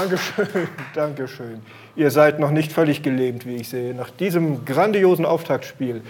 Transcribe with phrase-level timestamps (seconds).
[0.00, 1.62] Dankeschön, Dankeschön.
[1.94, 6.00] Ihr seid noch nicht völlig gelähmt, wie ich sehe, nach diesem grandiosen Auftaktspiel.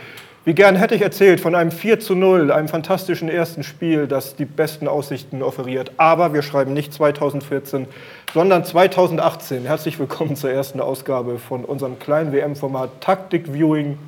[0.45, 4.37] Wie gern hätte ich erzählt von einem 4 zu 0, einem fantastischen ersten Spiel, das
[4.37, 5.91] die besten Aussichten offeriert.
[5.97, 7.89] Aber wir schreiben nicht 2014,
[8.33, 9.67] sondern 2018.
[9.67, 13.99] Herzlich willkommen zur ersten Ausgabe von unserem kleinen WM-Format Taktik Viewing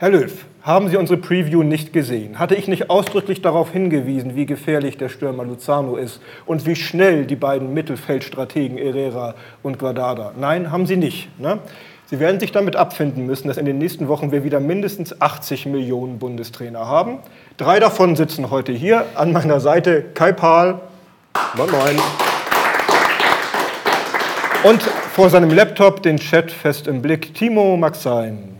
[0.00, 0.32] Herr Löw,
[0.68, 2.38] haben Sie unsere Preview nicht gesehen?
[2.38, 7.24] Hatte ich nicht ausdrücklich darauf hingewiesen, wie gefährlich der Stürmer Luzano ist und wie schnell
[7.24, 10.32] die beiden Mittelfeldstrategen Herrera und Guardada?
[10.38, 11.30] Nein, haben Sie nicht.
[11.40, 11.58] Ne?
[12.04, 15.64] Sie werden sich damit abfinden müssen, dass in den nächsten Wochen wir wieder mindestens 80
[15.64, 17.20] Millionen Bundestrainer haben.
[17.56, 20.04] Drei davon sitzen heute hier an meiner Seite.
[20.12, 20.80] Kai Pahl.
[21.56, 21.96] Moin, moin.
[24.64, 28.58] Und vor seinem Laptop den Chat fest im Blick Timo Maxein.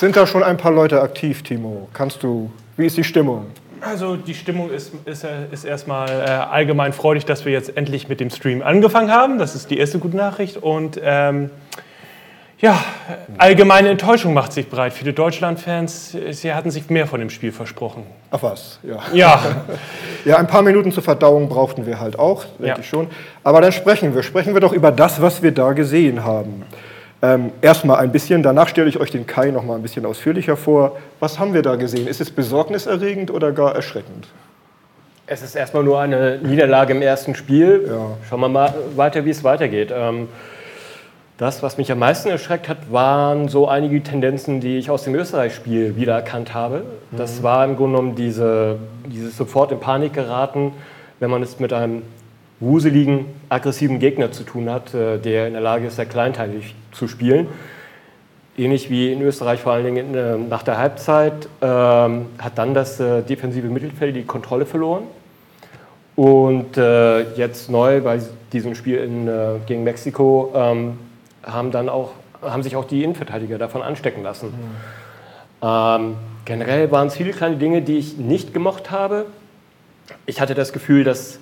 [0.00, 1.86] Sind da schon ein paar Leute aktiv, Timo?
[1.92, 3.48] Kannst du, wie ist die Stimmung?
[3.82, 8.18] Also die Stimmung ist, ist, ist erstmal äh, allgemein freudig, dass wir jetzt endlich mit
[8.18, 9.36] dem Stream angefangen haben.
[9.36, 10.56] Das ist die erste gute Nachricht.
[10.56, 11.50] Und ähm,
[12.60, 12.82] ja,
[13.36, 14.94] allgemeine Enttäuschung macht sich breit.
[14.94, 18.04] Viele Deutschland-Fans, sie hatten sich mehr von dem Spiel versprochen.
[18.30, 19.00] Ach was, ja.
[19.12, 19.42] Ja,
[20.24, 22.78] ja ein paar Minuten zur Verdauung brauchten wir halt auch, denke ja.
[22.78, 23.08] ich schon.
[23.44, 24.22] Aber dann sprechen wir.
[24.22, 26.64] Sprechen wir doch über das, was wir da gesehen haben.
[27.22, 30.56] Ähm, erstmal ein bisschen, danach stelle ich euch den Kai noch mal ein bisschen ausführlicher
[30.56, 30.96] vor.
[31.20, 32.06] Was haben wir da gesehen?
[32.06, 34.28] Ist es besorgniserregend oder gar erschreckend?
[35.26, 37.84] Es ist erstmal nur eine Niederlage im ersten Spiel.
[37.86, 38.16] Ja.
[38.28, 39.92] Schauen wir mal weiter, wie es weitergeht.
[39.94, 40.28] Ähm,
[41.36, 45.14] das, was mich am meisten erschreckt hat, waren so einige Tendenzen, die ich aus dem
[45.14, 46.84] Österreich-Spiel wiedererkannt habe.
[47.12, 47.42] Das mhm.
[47.42, 48.76] war im Grunde genommen diese,
[49.06, 50.72] dieses sofort in Panik geraten,
[51.18, 52.02] wenn man es mit einem
[52.60, 57.08] wuseligen, aggressiven Gegner zu tun hat, äh, der in der Lage ist, sehr kleinteilig zu
[57.08, 57.48] spielen.
[58.56, 63.00] Ähnlich wie in Österreich vor allen Dingen äh, nach der Halbzeit ähm, hat dann das
[63.00, 65.04] äh, defensive Mittelfeld die Kontrolle verloren.
[66.16, 66.76] Und
[67.36, 68.20] jetzt neu bei
[68.52, 69.30] diesem Spiel in,
[69.64, 70.98] gegen Mexiko ähm,
[71.42, 72.10] haben, dann auch,
[72.42, 74.48] haben sich auch die Innenverteidiger davon anstecken lassen.
[74.48, 75.66] Mhm.
[75.66, 79.26] Ähm, generell waren es viele kleine Dinge, die ich nicht gemocht habe.
[80.26, 81.38] Ich hatte das Gefühl, dass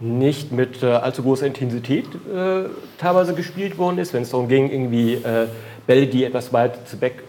[0.00, 2.68] nicht mit äh, allzu großer Intensität äh,
[2.98, 5.46] teilweise gespielt worden ist, wenn es darum ging, irgendwie äh,
[5.86, 7.22] Bälle, die etwas weit, weg,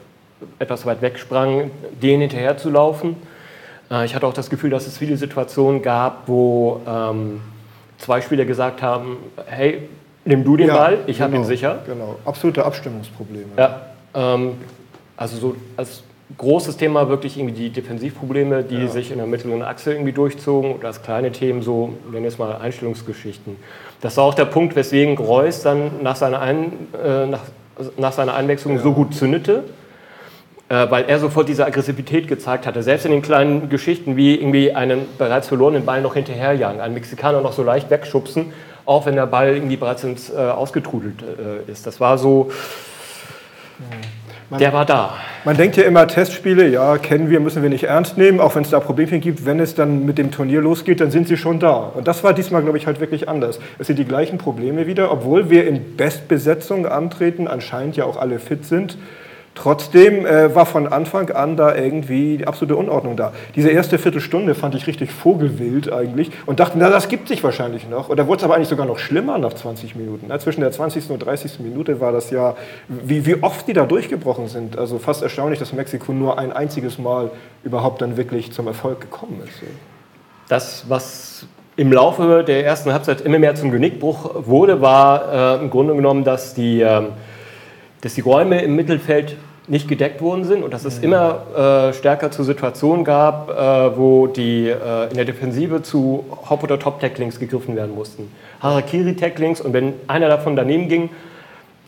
[0.58, 1.72] etwas weit weg sprangen,
[2.02, 3.18] denen hinterher zu laufen.
[3.92, 7.42] Äh, ich hatte auch das Gefühl, dass es viele Situationen gab, wo ähm,
[7.98, 9.18] zwei Spieler gesagt haben,
[9.48, 9.90] hey,
[10.24, 11.80] nimm du den ja, Ball, ich genau, habe ihn sicher.
[11.86, 13.52] Genau, absolute Abstimmungsprobleme.
[13.58, 13.82] Ja,
[14.14, 14.54] ähm,
[15.18, 16.04] also so als
[16.38, 18.88] großes Thema wirklich irgendwie die Defensivprobleme, die ja.
[18.88, 22.38] sich in der mittleren Achse irgendwie durchzogen und als kleine Themen so, nennen wir es
[22.38, 23.56] mal Einstellungsgeschichten.
[24.02, 27.42] Das war auch der Punkt, weswegen Reus dann nach seiner, Ein, äh, nach,
[27.98, 28.82] nach seiner Einwechslung ja.
[28.82, 29.64] so gut zündete,
[30.70, 32.84] äh, weil er sofort diese Aggressivität gezeigt hatte.
[32.84, 37.42] Selbst in den kleinen Geschichten wie irgendwie einen bereits verlorenen Ball noch hinterherjagen, einen Mexikaner
[37.42, 38.54] noch so leicht wegschubsen,
[38.86, 41.86] auch wenn der Ball irgendwie bereits ins, äh, ausgetrudelt äh, ist.
[41.88, 42.52] Das war so...
[43.80, 44.21] Mhm
[44.52, 45.16] man, der war da.
[45.46, 48.64] Man denkt ja immer, Testspiele, ja, kennen wir, müssen wir nicht ernst nehmen, auch wenn
[48.64, 49.46] es da Problemchen gibt.
[49.46, 51.78] Wenn es dann mit dem Turnier losgeht, dann sind sie schon da.
[51.96, 53.60] Und das war diesmal, glaube ich, halt wirklich anders.
[53.80, 58.40] Es sind die gleichen Probleme wieder, obwohl wir in Bestbesetzung antreten, anscheinend ja auch alle
[58.40, 58.98] fit sind.
[59.54, 63.34] Trotzdem äh, war von Anfang an da irgendwie die absolute Unordnung da.
[63.56, 67.88] Diese erste Viertelstunde fand ich richtig vogelwild eigentlich und dachte, na, das gibt sich wahrscheinlich
[67.90, 68.08] noch.
[68.08, 70.28] Und da wurde es aber eigentlich sogar noch schlimmer nach 20 Minuten.
[70.30, 71.10] Na, zwischen der 20.
[71.10, 71.60] und 30.
[71.60, 72.56] Minute war das ja,
[72.88, 74.78] wie, wie oft die da durchgebrochen sind.
[74.78, 77.30] Also fast erstaunlich, dass Mexiko nur ein einziges Mal
[77.66, 79.62] überhaupt dann wirklich zum Erfolg gekommen ist.
[80.48, 81.46] Das, was
[81.76, 86.24] im Laufe der ersten Halbzeit immer mehr zum Genickbruch wurde, war äh, im Grunde genommen,
[86.24, 86.80] dass die...
[86.80, 87.02] Äh,
[88.02, 89.38] dass die Räume im Mittelfeld
[89.68, 94.28] nicht gedeckt worden sind und dass es immer äh, stärker zu Situationen gab, äh, wo
[94.28, 98.32] die äh, in der Defensive zu Hop- oder Top-Tacklings gegriffen werden mussten.
[98.62, 101.10] Harakiri-Tacklings und wenn einer davon daneben ging,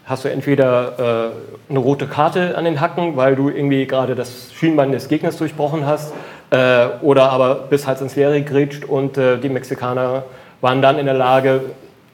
[0.06, 1.32] hast du entweder
[1.70, 5.38] äh, eine rote Karte an den Hacken, weil du irgendwie gerade das Schienbein des Gegners
[5.38, 6.14] durchbrochen hast,
[6.52, 10.24] äh, oder aber bis halt ins Leere grätscht und äh, die Mexikaner
[10.62, 11.62] waren dann in der Lage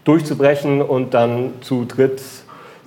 [0.05, 2.21] durchzubrechen und dann zu dritt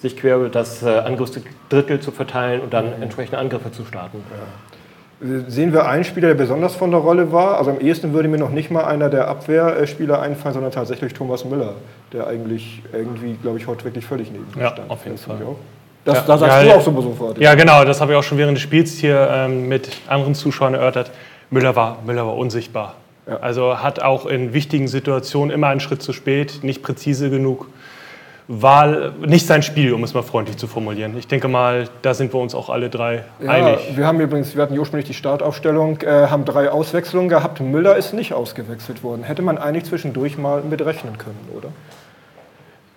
[0.02, 4.19] sich quer über das äh, Angriffsdrittel zu verteilen und dann entsprechende Angriffe zu starten.
[4.31, 5.40] Ja.
[5.46, 7.56] Sehen wir einen Spieler, der besonders von der Rolle war?
[7.56, 11.44] Also am ehesten würde mir noch nicht mal einer der Abwehrspieler einfallen, sondern tatsächlich Thomas
[11.44, 11.75] Müller,
[12.12, 14.90] der eigentlich irgendwie, glaube ich, heute wirklich völlig neben ja, stand.
[14.90, 15.38] auf jeden Fall.
[16.05, 16.25] Das, ja.
[16.26, 17.38] Da sagst ja, du auch so sofort.
[17.38, 20.75] Ja, genau, das habe ich auch schon während des Spiels hier ähm, mit anderen Zuschauern
[20.75, 21.12] erörtert.
[21.50, 22.96] Müller war, Müller war unsichtbar.
[23.28, 23.37] Ja.
[23.37, 27.69] Also hat auch in wichtigen Situationen immer einen Schritt zu spät, nicht präzise genug
[28.49, 31.17] war nicht sein Spiel, um es mal freundlich zu formulieren.
[31.17, 33.97] Ich denke mal, da sind wir uns auch alle drei Ja, einig.
[33.97, 37.61] wir haben übrigens, wir hatten ursprünglich die Startaufstellung, äh, haben drei Auswechslungen gehabt.
[37.61, 39.23] Müller ist nicht ausgewechselt worden.
[39.23, 41.69] Hätte man eigentlich zwischendurch mal mit rechnen können, oder?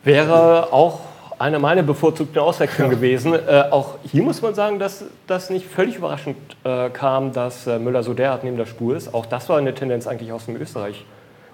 [0.04, 1.02] Wäre auch
[1.38, 3.34] eine meiner bevorzugten Auswechslungen gewesen.
[3.34, 7.78] Äh, auch hier muss man sagen, dass das nicht völlig überraschend äh, kam, dass äh,
[7.78, 9.14] Müller so derart neben der Spur ist.
[9.14, 11.06] Auch das war eine Tendenz eigentlich aus dem Österreich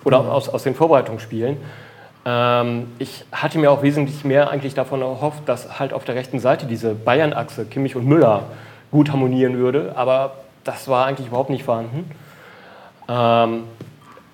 [0.04, 1.58] oder aus, aus den Vorbereitungsspielen.
[2.26, 6.40] Ähm, ich hatte mir auch wesentlich mehr eigentlich davon erhofft, dass halt auf der rechten
[6.40, 8.44] Seite diese Bayern-Achse, Kimmich und Müller,
[8.92, 9.94] gut harmonieren würde.
[9.96, 12.12] Aber das war eigentlich überhaupt nicht vorhanden.
[13.08, 13.64] Ähm,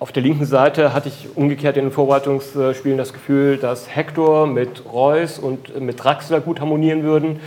[0.00, 4.84] auf der linken Seite hatte ich umgekehrt in den Vorbereitungsspielen das Gefühl, dass Hector mit
[4.92, 7.40] Reus und mit Draxler gut harmonieren würden.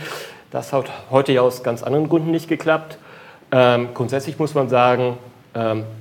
[0.50, 2.98] Das hat heute ja aus ganz anderen Gründen nicht geklappt.
[3.52, 5.18] Ähm, grundsätzlich muss man sagen,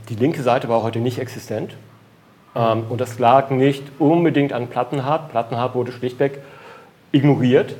[0.07, 1.75] die linke Seite war heute nicht existent.
[2.55, 5.29] Ähm, und das lag nicht unbedingt an Plattenhardt.
[5.31, 6.39] Plattenhardt wurde schlichtweg
[7.11, 7.75] ignoriert.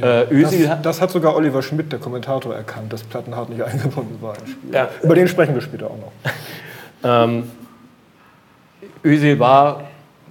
[0.00, 4.18] Äh, Özil Das, das hat sogar Oliver Schmidt, der Kommentator, erkannt, dass Plattenhardt nicht eingebunden
[4.20, 4.74] war im Spiel.
[4.74, 4.88] Ja.
[5.02, 6.12] Über den sprechen wir später auch noch.
[7.04, 7.50] Ähm,
[9.04, 9.84] Özil war,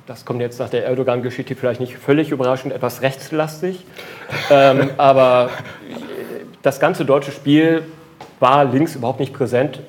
[0.08, 3.86] das kommt jetzt nach der Erdogan-Geschichte vielleicht nicht völlig überraschend, etwas rechtslastig.
[4.50, 5.52] ähm, aber
[6.64, 7.84] das ganze deutsche Spiel
[8.40, 9.80] war links überhaupt nicht präsent.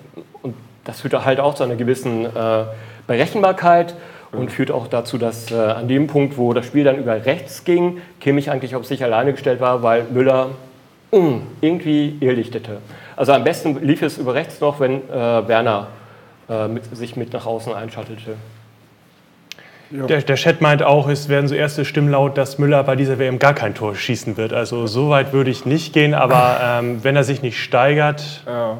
[0.42, 0.54] Und
[0.84, 2.64] das führte halt auch zu einer gewissen äh,
[3.06, 3.94] Berechenbarkeit
[4.32, 7.64] und führt auch dazu, dass äh, an dem Punkt, wo das Spiel dann über rechts
[7.64, 10.50] ging, Kimmich eigentlich auf sich alleine gestellt war, weil Müller
[11.12, 12.78] mm, irgendwie irrlichtete.
[13.16, 15.88] Also am besten lief es über rechts noch, wenn äh, Werner
[16.48, 18.34] äh, mit, sich mit nach außen einschaltete.
[19.90, 23.20] Der, der Chat meint auch, es werden so erste Stimmen laut, dass Müller bei dieser
[23.20, 24.52] WM gar kein Tor schießen wird.
[24.52, 28.78] Also so weit würde ich nicht gehen, aber ähm, wenn er sich nicht steigert, Ja.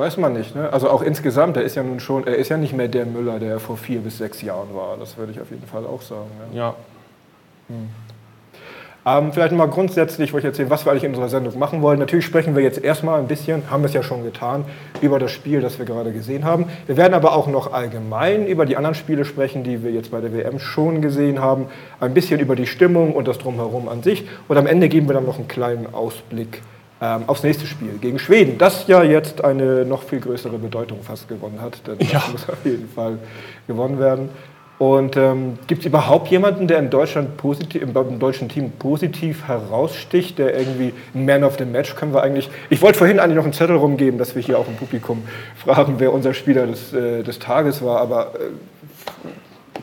[0.00, 0.72] Weiß man nicht, ne?
[0.72, 3.38] Also auch insgesamt, er ist ja nun schon, er ist ja nicht mehr der Müller,
[3.38, 4.96] der vor vier bis sechs Jahren war.
[4.96, 6.30] Das würde ich auf jeden Fall auch sagen.
[6.54, 6.74] Ja.
[7.68, 9.18] ja.
[9.18, 11.98] Ähm, vielleicht mal grundsätzlich wollte ich erzählen, was wir eigentlich in unserer Sendung machen wollen.
[11.98, 14.64] Natürlich sprechen wir jetzt erstmal ein bisschen, haben wir es ja schon getan,
[15.02, 16.64] über das Spiel, das wir gerade gesehen haben.
[16.86, 20.22] Wir werden aber auch noch allgemein über die anderen Spiele sprechen, die wir jetzt bei
[20.22, 21.66] der WM schon gesehen haben.
[22.00, 24.26] Ein bisschen über die Stimmung und das Drumherum an sich.
[24.48, 26.62] Und am Ende geben wir dann noch einen kleinen Ausblick
[27.02, 31.28] ähm, aufs nächste Spiel gegen Schweden, das ja jetzt eine noch viel größere Bedeutung fast
[31.28, 31.86] gewonnen hat.
[31.86, 32.22] Denn das Ja.
[32.30, 33.18] muss auf jeden Fall
[33.66, 34.28] gewonnen werden.
[34.78, 39.46] Und ähm, gibt es überhaupt jemanden, der in Deutschland positiv, im, im deutschen Team positiv
[39.46, 42.48] heraussticht, der irgendwie Man of the Match können wir eigentlich.
[42.70, 45.22] Ich wollte vorhin eigentlich noch einen Zettel rumgeben, dass wir hier auch im Publikum
[45.54, 49.28] fragen, wer unser Spieler des, äh, des Tages war, aber äh,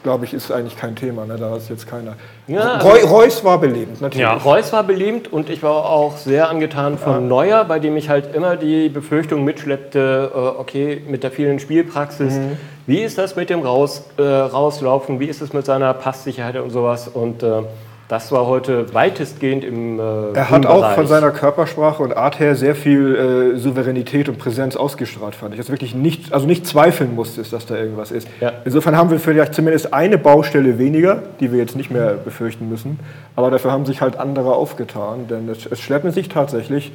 [0.03, 1.25] glaube ich, ist eigentlich kein Thema.
[1.25, 1.37] Ne?
[1.37, 2.15] Da ist jetzt keiner.
[2.47, 4.21] Ja, Reu, Reus war belebend, natürlich.
[4.21, 4.33] Ja.
[4.33, 8.33] Reus war beliebt und ich war auch sehr angetan von Neuer, bei dem ich halt
[8.35, 12.39] immer die Befürchtung mitschleppte, äh, okay, mit der vielen Spielpraxis,
[12.85, 16.69] wie ist das mit dem Raus, äh, Rauslaufen, wie ist es mit seiner Passsicherheit und
[16.69, 17.63] sowas und äh,
[18.07, 22.55] das war heute weitestgehend im äh, Er hat auch von seiner Körpersprache und Art her
[22.55, 25.59] sehr viel äh, Souveränität und Präsenz ausgestrahlt, fand ich.
[25.59, 28.29] Dass wirklich nicht, also nicht zweifeln musstest, dass da irgendwas ist.
[28.39, 28.53] Ja.
[28.63, 32.99] Insofern haben wir vielleicht zumindest eine Baustelle weniger, die wir jetzt nicht mehr befürchten müssen.
[33.35, 36.93] Aber dafür haben sich halt andere aufgetan, denn es, es schleppen sich tatsächlich,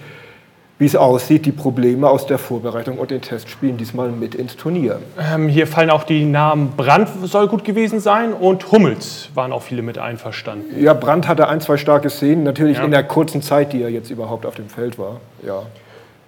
[0.82, 4.98] wie es aussieht, die Probleme aus der Vorbereitung und den Testspielen diesmal mit ins Turnier.
[5.32, 9.62] Ähm, hier fallen auch die Namen Brandt soll gut gewesen sein und Hummels waren auch
[9.62, 10.82] viele mit einverstanden.
[10.82, 12.84] Ja, Brandt hatte ein, zwei starke Szenen, natürlich Ja.
[12.84, 15.20] in der kurzen Zeit, die er jetzt überhaupt auf dem Feld war.
[15.46, 15.62] Ja.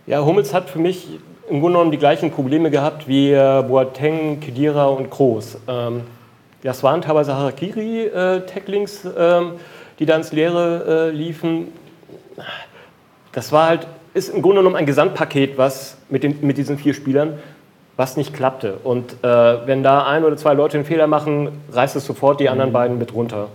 [0.06, 1.08] Ja, Hummels hat für mich
[1.50, 5.56] im Grunde genommen die gleichen Probleme gehabt wie äh, Boateng, Kedira und Kroos.
[5.66, 6.02] Ähm,
[6.62, 9.52] das waren teilweise Harakiri-Tacklings, ähm,
[9.98, 11.72] die da ins Leere äh, liefen.
[13.32, 16.94] Das war halt, ist im Grunde genommen ein Gesamtpaket, was mit, den, mit diesen vier
[16.94, 17.38] Spielern,
[17.96, 18.78] was nicht klappte.
[18.82, 22.48] Und äh, wenn da ein oder zwei Leute einen Fehler machen, reißt es sofort die
[22.48, 23.48] anderen beiden mit runter.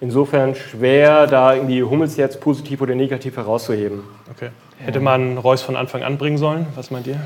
[0.00, 4.00] Insofern schwer, da irgendwie Hummels jetzt positiv oder negativ herauszuheben.
[4.32, 4.50] Okay.
[4.78, 6.66] Hätte man Reus von Anfang an bringen sollen?
[6.74, 7.20] Was meint ihr?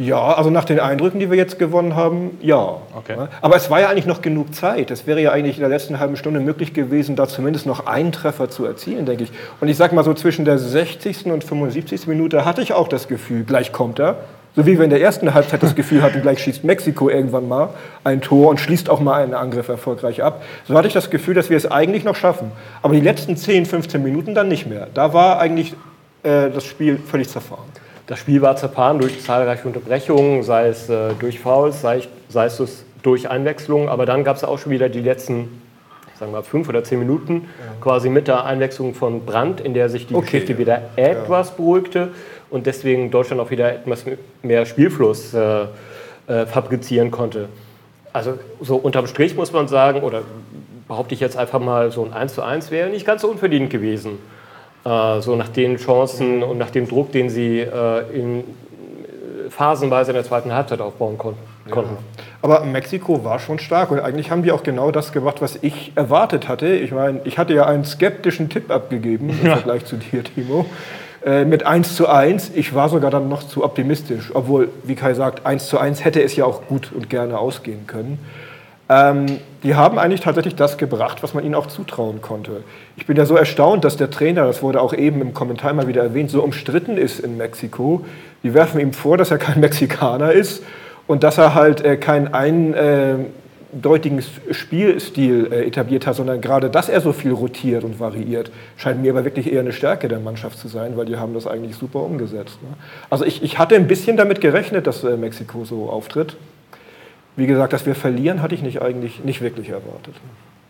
[0.00, 2.78] Ja, also nach den Eindrücken, die wir jetzt gewonnen haben, ja.
[2.96, 3.16] Okay.
[3.42, 4.90] Aber es war ja eigentlich noch genug Zeit.
[4.90, 8.10] Es wäre ja eigentlich in der letzten halben Stunde möglich gewesen, da zumindest noch einen
[8.10, 9.32] Treffer zu erzielen, denke ich.
[9.60, 11.26] Und ich sag mal so zwischen der 60.
[11.26, 12.06] und 75.
[12.06, 14.16] Minute hatte ich auch das Gefühl, gleich kommt er.
[14.56, 17.68] So wie wir in der ersten Halbzeit das Gefühl hatten, gleich schießt Mexiko irgendwann mal
[18.02, 20.42] ein Tor und schließt auch mal einen Angriff erfolgreich ab.
[20.66, 22.52] So hatte ich das Gefühl, dass wir es eigentlich noch schaffen.
[22.80, 24.88] Aber die letzten 10, 15 Minuten dann nicht mehr.
[24.94, 25.74] Da war eigentlich
[26.22, 27.66] äh, das Spiel völlig zerfahren.
[28.10, 32.84] Das Spiel war zerfahren durch zahlreiche Unterbrechungen, sei es äh, durch Fouls, sei, sei es
[33.04, 35.62] durch Einwechslungen, aber dann gab es auch schon wieder die letzten,
[36.18, 37.48] sagen wir fünf oder zehn Minuten,
[37.80, 40.24] quasi mit der Einwechslung von Brandt, in der sich die Okay.
[40.24, 42.08] Geschichte wieder etwas beruhigte
[42.50, 44.04] und deswegen Deutschland auch wieder etwas
[44.42, 45.66] mehr Spielfluss äh,
[46.26, 47.48] äh, fabrizieren konnte.
[48.12, 50.22] Also so unterm Strich muss man sagen, oder
[50.88, 53.70] behaupte ich jetzt einfach mal, so ein 1 zu 1 wäre nicht ganz so unverdient
[53.70, 54.18] gewesen.
[54.84, 58.44] Äh, so nach den Chancen und nach dem Druck, den sie äh, in,
[59.50, 61.40] phasenweise in der zweiten Halbzeit aufbauen konnten.
[61.68, 61.84] Ja.
[62.42, 65.92] Aber Mexiko war schon stark und eigentlich haben die auch genau das gemacht, was ich
[65.94, 66.68] erwartet hatte.
[66.68, 69.56] Ich meine, ich hatte ja einen skeptischen Tipp abgegeben im ja.
[69.56, 70.64] Vergleich zu dir, Timo.
[71.24, 72.52] Äh, mit 1 zu 1.
[72.54, 76.22] Ich war sogar dann noch zu optimistisch, obwohl, wie Kai sagt, 1 zu 1 hätte
[76.22, 78.18] es ja auch gut und gerne ausgehen können.
[78.90, 82.64] Ähm, die haben eigentlich tatsächlich das gebracht, was man ihnen auch zutrauen konnte.
[82.96, 85.86] Ich bin ja so erstaunt, dass der Trainer, das wurde auch eben im Kommentar mal
[85.86, 88.04] wieder erwähnt, so umstritten ist in Mexiko.
[88.42, 90.64] Die werfen ihm vor, dass er kein Mexikaner ist
[91.06, 97.00] und dass er halt äh, keinen eindeutigen Spielstil äh, etabliert hat, sondern gerade, dass er
[97.00, 100.66] so viel rotiert und variiert, scheint mir aber wirklich eher eine Stärke der Mannschaft zu
[100.66, 102.60] sein, weil die haben das eigentlich super umgesetzt.
[102.60, 102.70] Ne?
[103.08, 106.36] Also ich, ich hatte ein bisschen damit gerechnet, dass äh, Mexiko so auftritt.
[107.40, 110.14] Wie gesagt, dass wir verlieren, hatte ich nicht eigentlich nicht wirklich erwartet.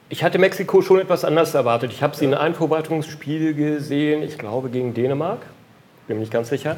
[0.08, 1.90] Ich hatte Mexiko schon etwas anders erwartet.
[1.90, 5.40] Ich habe sie in einem Vorbereitungsspiel gesehen, ich glaube gegen Dänemark,
[6.06, 6.76] bin mir nicht ganz sicher.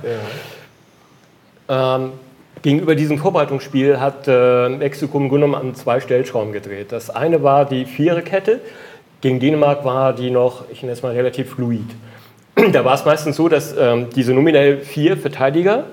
[1.68, 1.96] Ja.
[1.96, 2.12] Ähm,
[2.62, 6.90] gegenüber diesem Vorbereitungsspiel hat äh, Mexiko im Grunde genommen an zwei Stellschrauben gedreht.
[6.90, 8.60] Das eine war die Viererkette.
[9.20, 11.84] Gegen Dänemark war die noch, ich nenne es mal, relativ fluid.
[12.72, 15.84] Da war es meistens so, dass ähm, diese nominell vier Verteidiger,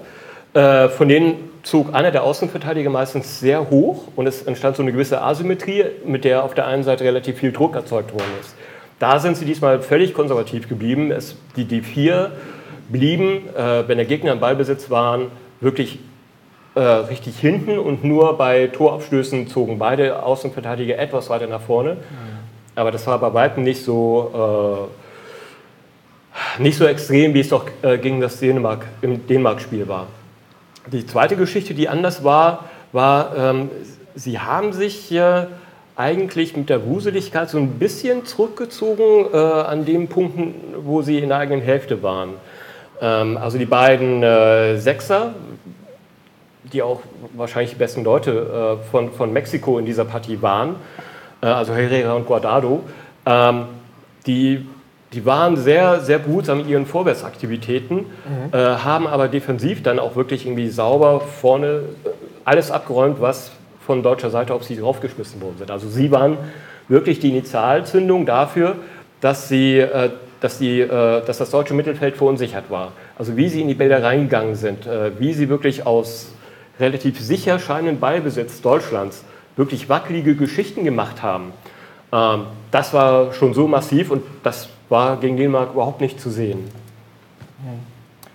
[0.54, 4.92] äh, von denen zog einer der Außenverteidiger meistens sehr hoch und es entstand so eine
[4.92, 8.56] gewisse Asymmetrie, mit der auf der einen Seite relativ viel Druck erzeugt worden ist.
[9.00, 11.12] Da sind sie diesmal völlig konservativ geblieben.
[11.12, 12.32] Es, die, die vier
[12.90, 15.28] blieben, äh, wenn der Gegner im Ballbesitz waren,
[15.62, 16.00] wirklich
[16.76, 21.98] äh, richtig hinten und nur bei Torabstößen zogen beide Außenverteidiger etwas weiter nach vorne.
[22.76, 24.90] Aber das war bei weitem nicht so,
[26.58, 30.08] äh, nicht so extrem, wie es doch äh, gegen das Dänemark, im Dänemark-Spiel war.
[30.92, 33.70] Die zweite Geschichte, die anders war, war, ähm,
[34.16, 35.46] sie haben sich äh,
[35.96, 41.30] eigentlich mit der Wuseligkeit so ein bisschen zurückgezogen äh, an den Punkten, wo sie in
[41.30, 42.32] der eigenen Hälfte waren.
[43.02, 45.36] Ähm, also die beiden äh, Sechser,
[46.74, 47.02] die auch
[47.34, 50.76] wahrscheinlich die besten Leute äh, von, von Mexiko in dieser Partie waren,
[51.42, 52.84] äh, also Herrera und Guardado,
[53.26, 53.66] ähm,
[54.26, 54.66] die
[55.14, 58.06] die waren sehr, sehr behutsam in ihren Vorwärtsaktivitäten, mhm.
[58.52, 62.10] äh, haben aber defensiv dann auch wirklich irgendwie sauber vorne äh,
[62.46, 63.52] alles abgeräumt, was
[63.86, 65.72] von deutscher Seite auf sie draufgeschmissen worden sind.
[65.72, 66.38] Also sie waren
[66.88, 68.76] wirklich die Initialzündung dafür,
[69.20, 70.12] dass, sie, äh,
[70.42, 72.92] dass, die, äh, dass das deutsche Mittelfeld verunsichert war.
[73.18, 76.34] Also wie sie in die Bälle reingegangen sind, äh, wie sie wirklich aus
[76.80, 79.24] relativ sicher scheinenden Ballbesitz Deutschlands
[79.56, 81.52] wirklich wackelige Geschichten gemacht haben.
[82.12, 86.70] Ähm, das war schon so massiv und das war gegen Dänemark überhaupt nicht zu sehen.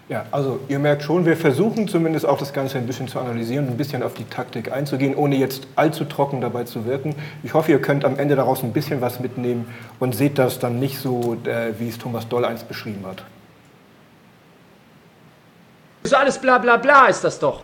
[0.09, 3.69] Ja, also ihr merkt schon, wir versuchen zumindest auch das Ganze ein bisschen zu analysieren,
[3.69, 7.15] ein bisschen auf die Taktik einzugehen, ohne jetzt allzu trocken dabei zu wirken.
[7.43, 9.67] Ich hoffe, ihr könnt am Ende daraus ein bisschen was mitnehmen
[10.01, 13.25] und seht das dann nicht so, äh, wie es Thomas Doll einst beschrieben hat.
[16.03, 17.63] So alles bla bla bla ist das doch.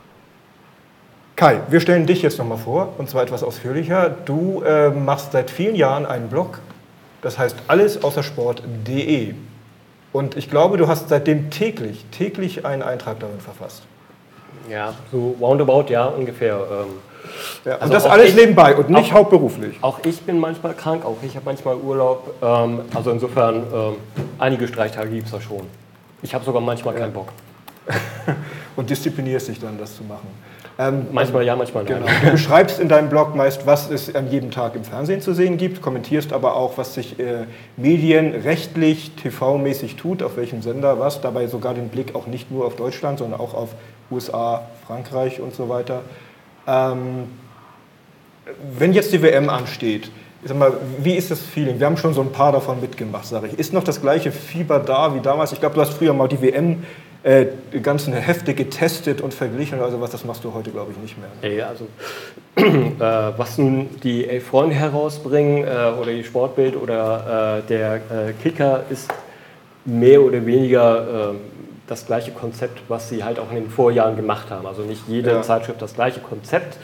[1.37, 4.11] Kai, wir stellen dich jetzt nochmal vor, und zwar etwas ausführlicher.
[4.25, 6.59] Du äh, machst seit vielen Jahren einen Blog
[7.23, 9.35] das heißt alles außer Sport.de.
[10.13, 13.83] Und ich glaube, du hast seitdem täglich, täglich einen Eintrag darin verfasst.
[14.69, 16.57] Ja, so roundabout, ja, ungefähr.
[16.57, 16.87] Ähm,
[17.65, 19.77] ja, also und das alles ich, nebenbei und nicht auch, hauptberuflich.
[19.83, 22.35] Auch ich bin manchmal krank, auch ich habe manchmal Urlaub.
[22.43, 23.97] Ähm, also insofern, ähm,
[24.39, 25.63] einige Streichtage gibt es da schon.
[26.23, 27.01] Ich habe sogar manchmal ja.
[27.01, 27.29] keinen Bock.
[28.77, 30.29] und disziplinierst dich dann, das zu machen.
[30.81, 31.99] Ähm, manchmal ja, manchmal nein.
[31.99, 32.11] Genau.
[32.25, 35.59] Du beschreibst in deinem Blog meist, was es an jedem Tag im Fernsehen zu sehen
[35.59, 37.45] gibt, kommentierst aber auch, was sich äh,
[37.77, 42.77] medienrechtlich, TV-mäßig tut, auf welchem Sender was, dabei sogar den Blick auch nicht nur auf
[42.77, 43.75] Deutschland, sondern auch auf
[44.11, 46.01] USA, Frankreich und so weiter.
[46.67, 47.25] Ähm,
[48.79, 50.11] wenn jetzt die WM ansteht,
[50.43, 51.79] ich sag mal, wie ist das Feeling?
[51.79, 53.59] Wir haben schon so ein paar davon mitgemacht, sage ich.
[53.59, 55.53] Ist noch das gleiche Fieber da wie damals?
[55.53, 56.85] Ich glaube, du hast früher mal die WM
[57.23, 60.99] äh, die ganzen Hefte getestet und verglichen oder sowas, das machst du heute, glaube ich,
[60.99, 61.53] nicht mehr.
[61.53, 61.87] Ja, also
[62.57, 68.01] äh, was nun die Freunde herausbringen äh, oder die Sportbild oder äh, der äh,
[68.43, 69.13] Kicker ist
[69.85, 71.41] mehr oder weniger ähm,
[71.87, 74.67] das gleiche Konzept, was sie halt auch in den Vorjahren gemacht haben.
[74.67, 75.43] Also nicht jede ja.
[75.43, 76.79] Zeitschrift das gleiche Konzept.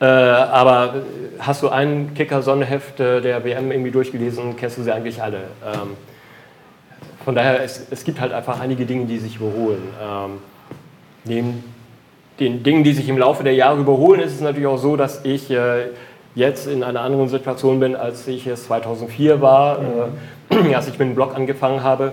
[0.00, 1.02] Äh, aber
[1.38, 5.42] hast du ein Kicker-Sonnenheft der WM irgendwie durchgelesen, kennst du sie eigentlich alle.
[5.64, 5.96] Ähm,
[7.24, 9.82] von daher, es, es gibt halt einfach einige Dinge, die sich überholen.
[10.02, 10.38] Ähm,
[11.24, 11.64] neben
[12.40, 15.24] den Dingen, die sich im Laufe der Jahre überholen, ist es natürlich auch so, dass
[15.24, 15.90] ich äh,
[16.34, 19.78] jetzt in einer anderen Situation bin, als ich es 2004 war,
[20.50, 22.12] äh, als ich mit dem Blog angefangen habe.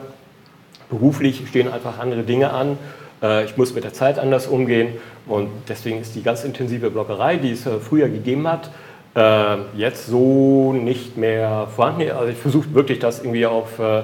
[0.89, 2.77] Beruflich stehen einfach andere Dinge an.
[3.21, 4.93] Äh, ich muss mit der Zeit anders umgehen
[5.27, 8.69] und deswegen ist die ganz intensive Bloggerei, die es äh, früher gegeben hat,
[9.15, 12.11] äh, jetzt so nicht mehr vorhanden.
[12.11, 14.03] Also ich versuche wirklich das irgendwie auf äh,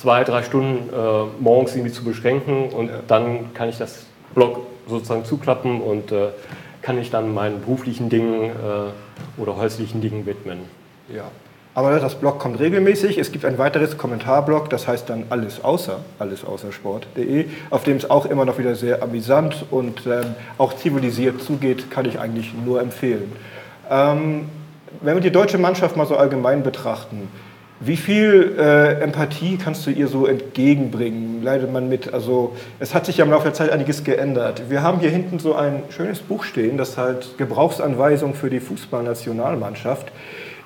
[0.00, 3.00] zwei, drei Stunden äh, morgens irgendwie zu beschränken und ja.
[3.08, 6.28] dann kann ich das Blog sozusagen zuklappen und äh,
[6.82, 10.60] kann ich dann meinen beruflichen Dingen äh, oder häuslichen Dingen widmen.
[11.12, 11.24] Ja.
[11.74, 13.18] Aber das Blog kommt regelmäßig.
[13.18, 17.96] Es gibt ein weiteres Kommentarblog, das heißt dann alles außer, alles außer Sport.de, auf dem
[17.96, 22.52] es auch immer noch wieder sehr amüsant und ähm, auch zivilisiert zugeht, kann ich eigentlich
[22.64, 23.32] nur empfehlen.
[23.90, 24.48] Ähm,
[25.02, 27.28] wenn wir die deutsche Mannschaft mal so allgemein betrachten,
[27.80, 31.42] wie viel äh, Empathie kannst du ihr so entgegenbringen?
[31.42, 32.12] Leidet man mit?
[32.12, 34.62] Also es hat sich ja im Laufe der Zeit einiges geändert.
[34.68, 40.12] Wir haben hier hinten so ein schönes Buch stehen, das halt Gebrauchsanweisung für die Fußballnationalmannschaft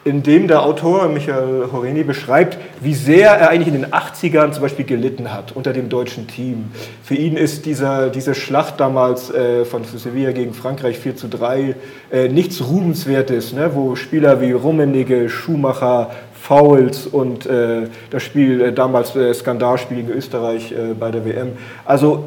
[0.04, 4.62] in dem der Autor Michael Horeni beschreibt, wie sehr er eigentlich in den 80ern zum
[4.62, 6.72] Beispiel gelitten hat unter dem deutschen Team.
[7.04, 11.76] Für ihn ist dieser, diese Schlacht damals äh, von Sevilla gegen Frankreich 4 zu 3
[12.10, 16.10] äh, nichts Ruhmenswertes, ne, wo Spieler wie Rummenigge, Schumacher,
[16.42, 21.52] Fouls und äh, das Spiel äh, damals äh, Skandalspiel gegen Österreich äh, bei der WM.
[21.84, 22.24] Also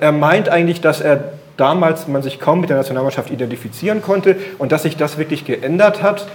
[0.00, 4.70] er meint eigentlich, dass er damals man sich kaum mit der Nationalmannschaft identifizieren konnte und
[4.70, 6.28] dass sich das wirklich geändert hat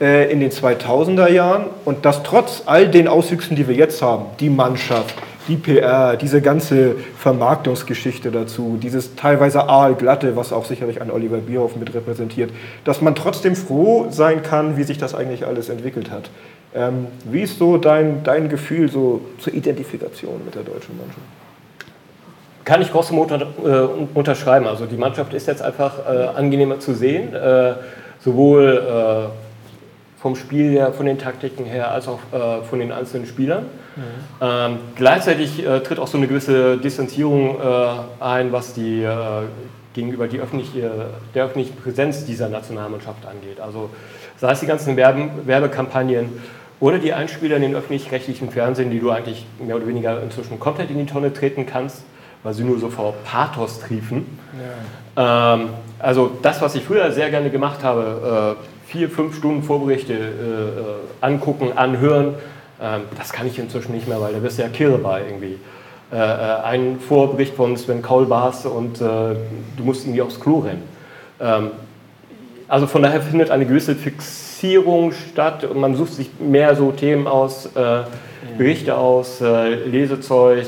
[0.00, 4.24] äh, in den 2000er Jahren und dass trotz all den Auswüchsen, die wir jetzt haben,
[4.40, 5.14] die Mannschaft,
[5.46, 11.76] die PR, diese ganze Vermarktungsgeschichte dazu, dieses teilweise aalglatte, was auch sicherlich ein Oliver Bierhoff
[11.76, 12.50] mit repräsentiert,
[12.84, 16.30] dass man trotzdem froh sein kann, wie sich das eigentlich alles entwickelt hat.
[16.74, 21.26] Ähm, wie ist so dein, dein Gefühl so zur Identifikation mit der deutschen Mannschaft?
[22.64, 24.66] Kann ich grosso modo äh, unterschreiben.
[24.66, 27.74] Also die Mannschaft ist jetzt einfach äh, angenehmer zu sehen, äh,
[28.20, 33.26] sowohl äh, vom Spiel her, von den Taktiken her, als auch äh, von den einzelnen
[33.26, 33.62] Spielern.
[33.96, 34.02] Mhm.
[34.42, 37.56] Ähm, gleichzeitig äh, tritt auch so eine gewisse Distanzierung
[38.20, 39.06] ein, was die
[39.94, 40.90] gegenüber die öffentliche,
[41.34, 43.60] der öffentlichen Präsenz dieser Nationalmannschaft angeht.
[43.60, 43.90] Also
[44.36, 46.40] sei es die ganzen Werben, Werbekampagnen
[46.80, 50.90] oder die Einspieler in den öffentlich-rechtlichen Fernsehen, die du eigentlich mehr oder weniger inzwischen komplett
[50.90, 52.02] in die Tonne treten kannst,
[52.42, 54.38] weil sie nur so vor Pathos triefen.
[55.16, 55.54] Ja.
[55.54, 60.12] Ähm, also das, was ich früher sehr gerne gemacht habe, äh, vier, fünf Stunden Vorberichte
[60.12, 62.34] äh, äh, angucken, anhören.
[62.80, 65.58] Ähm, das kann ich inzwischen nicht mehr, weil da bist du ja kirre bei irgendwie.
[66.10, 70.84] Äh, äh, ein Vorbericht von Sven Kaulbars und äh, du musst irgendwie aufs Klo rennen.
[71.40, 71.72] Ähm,
[72.66, 73.94] also von daher findet eine gewisse
[74.58, 78.02] Fixierung statt und man sucht sich mehr so Themen aus, äh,
[78.56, 80.66] Berichte aus, Lesezeug,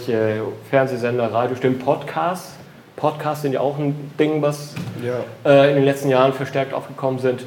[0.70, 2.54] Fernsehsender, Radiostimmen, Podcasts.
[2.94, 5.64] Podcasts sind ja auch ein Ding, was ja.
[5.64, 7.46] in den letzten Jahren verstärkt aufgekommen sind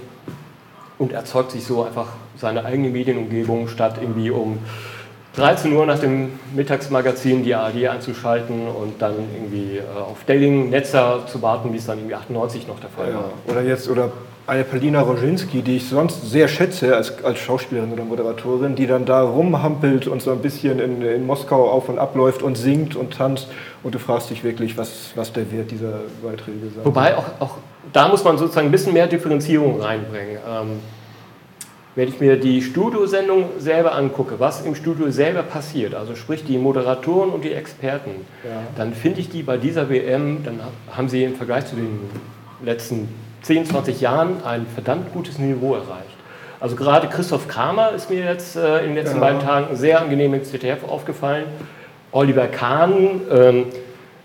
[0.98, 4.58] und erzeugt sich so einfach seine eigene Medienumgebung, statt irgendwie um
[5.38, 11.42] 13 Uhr nach dem Mittagsmagazin die ARD einzuschalten und dann irgendwie äh, auf Dating-Netzer zu
[11.42, 13.16] warten, wie es dann irgendwie 98 noch der Fall ja.
[13.16, 13.32] war.
[13.48, 14.12] Oder jetzt, oder
[14.46, 19.06] eine Palina Roginski, die ich sonst sehr schätze als, als Schauspielerin oder Moderatorin, die dann
[19.06, 23.14] da rumhampelt und so ein bisschen in, in Moskau auf und abläuft und singt und
[23.14, 23.48] tanzt
[23.84, 27.58] und du fragst dich wirklich, was, was der Wert dieser Beiträge sein Wobei auch, auch
[27.94, 30.38] da muss man sozusagen ein bisschen mehr Differenzierung reinbringen.
[30.48, 30.80] Ähm,
[31.96, 36.58] wenn ich mir die Studiosendung selber angucke, was im Studio selber passiert, also sprich die
[36.58, 38.64] Moderatoren und die Experten, ja.
[38.76, 40.60] dann finde ich die bei dieser WM, dann
[40.92, 42.00] haben sie im Vergleich zu den
[42.66, 43.10] letzten
[43.44, 46.18] 10, 20 Jahren ein verdammt gutes Niveau erreicht.
[46.60, 49.22] Also gerade Christoph Kramer ist mir jetzt äh, in den letzten ja.
[49.22, 51.46] beiden Tagen sehr angenehm im ZDF aufgefallen.
[52.14, 53.66] Oliver Kahn ähm,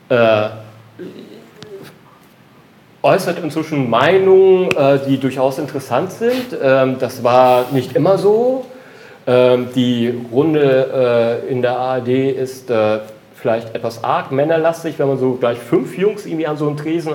[0.08, 0.48] äh,
[3.02, 6.56] äußert inzwischen Meinungen, äh, die durchaus interessant sind.
[6.62, 8.66] Ähm, das war nicht immer so.
[9.26, 13.00] Ähm, die Runde äh, in der ARD ist äh,
[13.34, 17.12] vielleicht etwas arg männerlastig, wenn man so gleich fünf Jungs irgendwie an so einem Tresen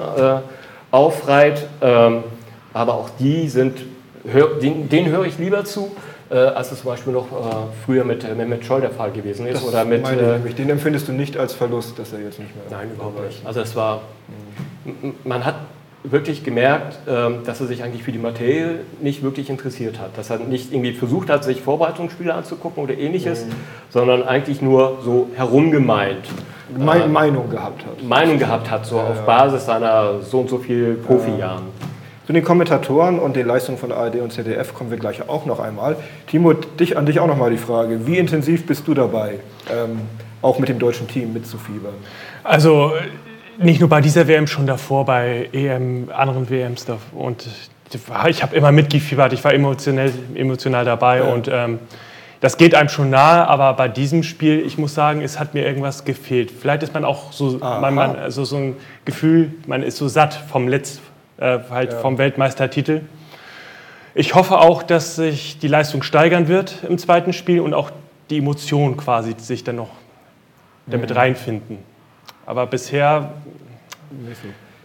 [0.93, 1.67] aufreiht.
[1.81, 2.23] Ähm,
[2.73, 3.81] aber auch die sind,
[4.61, 5.91] denen, denen höre ich lieber zu
[6.29, 9.61] als es zum Beispiel noch äh, früher mit Mehmet Scholl der Fall gewesen ist.
[9.61, 10.03] Das oder mit,
[10.47, 12.65] ich, den empfindest du nicht als Verlust, dass er jetzt nicht mehr.
[12.71, 13.45] Nein, überhaupt nicht.
[13.45, 14.01] Also es war,
[14.83, 15.13] mhm.
[15.25, 15.57] man hat
[16.03, 20.17] wirklich gemerkt, ähm, dass er sich eigentlich für die Materie nicht wirklich interessiert hat.
[20.17, 23.51] Dass er nicht irgendwie versucht hat, sich Vorbereitungsspiele anzugucken oder ähnliches, mhm.
[23.89, 26.25] sondern eigentlich nur so herumgemeint.
[26.69, 28.03] Me äh, Meinung gehabt hat.
[28.03, 29.21] Meinung gehabt hat, so ja, auf ja.
[29.23, 31.63] Basis seiner so und so viel Profijahren.
[32.25, 35.59] Zu den Kommentatoren und den Leistungen von ARD und ZDF kommen wir gleich auch noch
[35.59, 35.97] einmal.
[36.27, 38.07] Timo, dich, an dich auch noch mal die Frage.
[38.07, 40.01] Wie intensiv bist du dabei, ähm,
[40.41, 41.93] auch mit dem deutschen Team mitzufiebern?
[42.45, 42.93] Also
[43.57, 46.85] nicht nur bei dieser WM, schon davor bei EM, anderen WMs.
[47.13, 47.45] Und
[48.29, 51.23] ich habe immer mitgefiebert, ich war emotionell, emotional dabei ja.
[51.25, 51.79] und ähm,
[52.43, 55.65] das geht einem schon nahe, aber bei diesem Spiel, ich muss sagen, es hat mir
[55.65, 56.51] irgendwas gefehlt.
[56.51, 58.75] Vielleicht ist man auch so, man, man, also so ein
[59.05, 60.99] Gefühl, man ist so satt vom Letz,
[61.37, 61.99] äh, halt ja.
[61.99, 63.03] vom Weltmeistertitel.
[64.13, 67.91] ich hoffe auch, dass sich die Leistung steigern wird im zweiten Spiel und auch
[68.29, 69.91] die Emotionen quasi sich dann noch
[70.85, 71.15] damit mhm.
[71.15, 71.77] reinfinden.
[72.45, 73.31] Aber bisher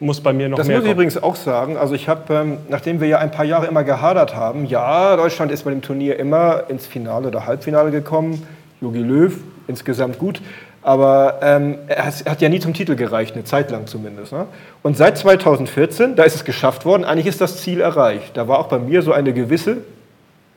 [0.01, 0.77] muss bei mir noch das mehr.
[0.77, 1.77] Das muss ich übrigens auch sagen.
[1.77, 5.51] Also ich habe, ähm, nachdem wir ja ein paar Jahre immer gehadert haben, ja, Deutschland
[5.53, 8.47] ist bei dem Turnier immer ins Finale oder Halbfinale gekommen.
[8.81, 9.35] Jogi Löw
[9.67, 10.41] insgesamt gut.
[10.83, 14.33] Aber ähm, er hat ja nie zum Titel gereicht, eine Zeit lang zumindest.
[14.33, 14.47] Ne?
[14.83, 18.37] Und seit 2014, da ist es geschafft worden, eigentlich ist das Ziel erreicht.
[18.37, 19.79] Da war auch bei mir so eine gewisse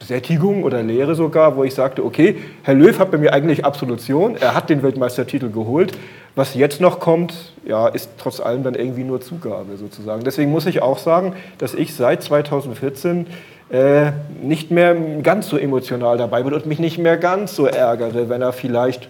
[0.01, 4.35] Sättigung oder Lehre sogar, wo ich sagte, okay, Herr Löw hat bei mir eigentlich Absolution,
[4.35, 5.93] er hat den Weltmeistertitel geholt.
[6.35, 10.23] Was jetzt noch kommt, ja, ist trotz allem dann irgendwie nur Zugabe sozusagen.
[10.23, 13.27] Deswegen muss ich auch sagen, dass ich seit 2014
[13.69, 14.11] äh,
[14.41, 18.41] nicht mehr ganz so emotional dabei bin und mich nicht mehr ganz so ärgere, wenn
[18.41, 19.09] er vielleicht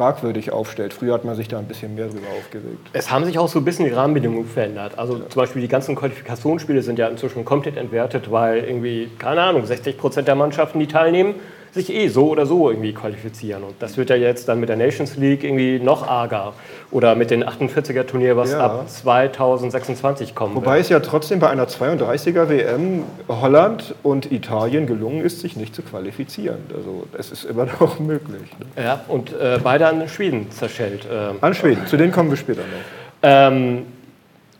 [0.00, 0.94] fragwürdig aufstellt.
[0.94, 2.88] Früher hat man sich da ein bisschen mehr drüber aufgeregt.
[2.94, 4.98] Es haben sich auch so ein bisschen die Rahmenbedingungen verändert.
[4.98, 5.28] Also ja.
[5.28, 9.98] zum Beispiel die ganzen Qualifikationsspiele sind ja inzwischen komplett entwertet, weil irgendwie, keine Ahnung, 60
[9.98, 11.34] Prozent der Mannschaften, die teilnehmen,
[11.72, 13.62] sich eh so oder so irgendwie qualifizieren.
[13.62, 16.52] Und das wird ja jetzt dann mit der Nations League irgendwie noch arger.
[16.90, 18.58] Oder mit den 48er-Turnier, was ja.
[18.58, 20.56] ab 2026 kommt.
[20.56, 20.80] Wobei wird.
[20.80, 25.82] es ja trotzdem bei einer 32er WM Holland und Italien gelungen ist, sich nicht zu
[25.82, 26.58] qualifizieren.
[26.74, 28.50] Also es ist immer noch möglich.
[28.58, 28.82] Ne?
[28.82, 31.06] Ja, und äh, beide an Schweden zerschellt.
[31.10, 33.22] Ähm, an Schweden, zu denen kommen wir später noch.
[33.22, 33.86] Ähm,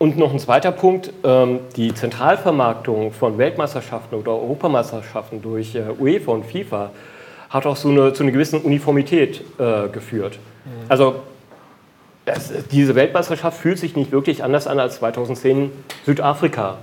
[0.01, 6.33] und noch ein zweiter Punkt, ähm, die Zentralvermarktung von Weltmeisterschaften oder Europameisterschaften durch äh, UEFA
[6.33, 6.91] und FIFA
[7.51, 10.39] hat auch so eine, zu einer gewissen Uniformität äh, geführt.
[10.65, 10.71] Mhm.
[10.89, 11.17] Also
[12.25, 15.71] das, diese Weltmeisterschaft fühlt sich nicht wirklich anders an als 2010
[16.07, 16.79] Südafrika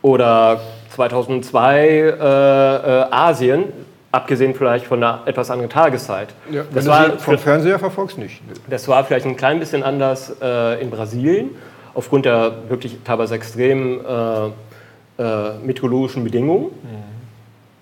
[0.00, 0.62] oder
[0.94, 3.64] 2002 äh, äh, Asien,
[4.10, 6.28] abgesehen vielleicht von einer etwas anderen Tageszeit.
[6.50, 8.40] Ja, das war vom Fernseher verfolgst nicht.
[8.70, 11.50] Das war vielleicht ein klein bisschen anders äh, in Brasilien
[11.94, 16.66] aufgrund der wirklich teilweise extremen äh, äh, meteorologischen Bedingungen.
[16.66, 17.04] Mhm.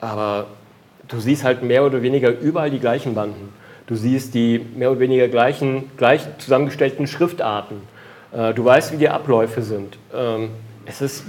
[0.01, 0.47] Aber
[1.09, 3.53] du siehst halt mehr oder weniger überall die gleichen Banden.
[3.87, 7.83] Du siehst die mehr oder weniger gleichen, gleich zusammengestellten Schriftarten.
[8.33, 9.99] Äh, du weißt, wie die Abläufe sind.
[10.14, 10.51] Ähm,
[10.87, 11.25] es, ist,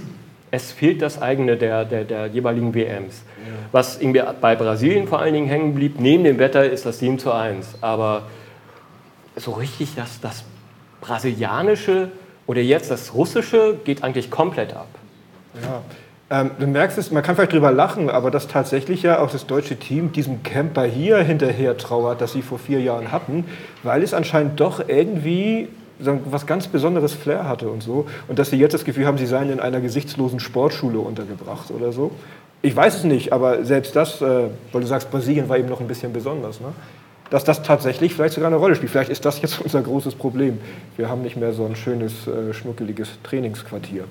[0.50, 3.22] es fehlt das eigene der, der, der jeweiligen WMs.
[3.38, 3.52] Ja.
[3.70, 7.18] Was irgendwie bei Brasilien vor allen Dingen hängen blieb, neben dem Wetter, ist das 7
[7.18, 7.78] zu 1.
[7.80, 8.22] Aber
[9.36, 10.44] so richtig das, das
[11.00, 12.10] brasilianische
[12.48, 14.88] oder jetzt das Russische geht eigentlich komplett ab.
[15.62, 15.82] Ja.
[16.40, 19.46] Ähm, du merkst es, man kann vielleicht drüber lachen, aber dass tatsächlich ja auch das
[19.46, 23.44] deutsche Team diesem Camper hier hinterher trauert, das sie vor vier Jahren hatten,
[23.82, 28.06] weil es anscheinend doch irgendwie was ganz besonderes Flair hatte und so.
[28.28, 31.92] Und dass sie jetzt das Gefühl haben, sie seien in einer gesichtslosen Sportschule untergebracht oder
[31.92, 32.12] so.
[32.62, 35.80] Ich weiß es nicht, aber selbst das, äh, weil du sagst, Brasilien war eben noch
[35.80, 36.60] ein bisschen besonders.
[36.60, 36.68] Ne?
[37.30, 38.90] Dass das tatsächlich vielleicht sogar eine Rolle spielt.
[38.90, 40.58] Vielleicht ist das jetzt unser großes Problem.
[40.96, 44.04] Wir haben nicht mehr so ein schönes, äh, schnuckeliges Trainingsquartier.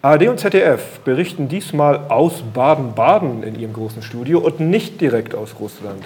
[0.00, 5.56] ARD und ZDF berichten diesmal aus Baden-Baden in ihrem großen Studio und nicht direkt aus
[5.58, 6.04] Russland.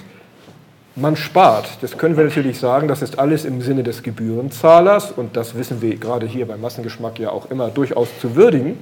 [0.96, 5.36] Man spart, das können wir natürlich sagen, das ist alles im Sinne des Gebührenzahlers und
[5.36, 8.78] das wissen wir gerade hier beim Massengeschmack ja auch immer durchaus zu würdigen.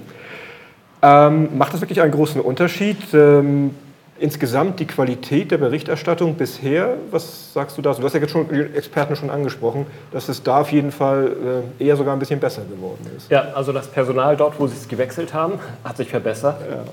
[1.02, 2.98] Ähm, macht das wirklich einen großen Unterschied?
[3.12, 3.74] Ähm,
[4.20, 7.94] insgesamt die Qualität der Berichterstattung bisher, was sagst du da?
[7.94, 11.64] Du hast ja jetzt schon die Experten schon angesprochen, dass es da auf jeden Fall
[11.78, 13.30] äh, eher sogar ein bisschen besser geworden ist.
[13.30, 16.60] Ja, also das Personal dort, wo sie es gewechselt haben, hat sich verbessert.
[16.70, 16.84] Ja.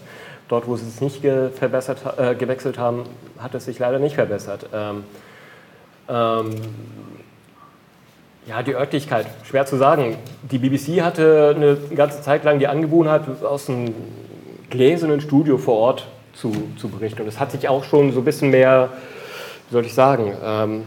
[0.48, 3.04] Dort, wo sie es nicht ge verbessert, äh, gewechselt haben,
[3.38, 4.65] hat es sich leider nicht verbessert.
[4.74, 5.04] Ähm,
[6.08, 6.56] ähm,
[8.48, 10.18] ja, die Örtlichkeit, schwer zu sagen.
[10.44, 13.94] Die BBC hatte eine ganze Zeit lang die Angewohnheit, aus einem
[14.70, 17.22] gläsernen Studio vor Ort zu, zu berichten.
[17.22, 18.90] Und es hat sich auch schon so ein bisschen mehr,
[19.70, 20.84] wie soll ich sagen, ähm,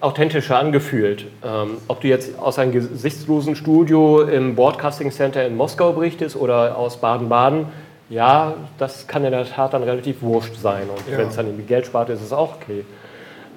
[0.00, 1.26] authentischer angefühlt.
[1.44, 6.76] Ähm, ob du jetzt aus einem gesichtslosen Studio im Broadcasting Center in Moskau berichtest oder
[6.76, 7.66] aus Baden-Baden,
[8.08, 10.88] ja, das kann in der Tat dann relativ wurscht sein.
[10.90, 11.18] Und ja.
[11.18, 12.84] wenn es dann irgendwie Geld spart, ist es auch okay.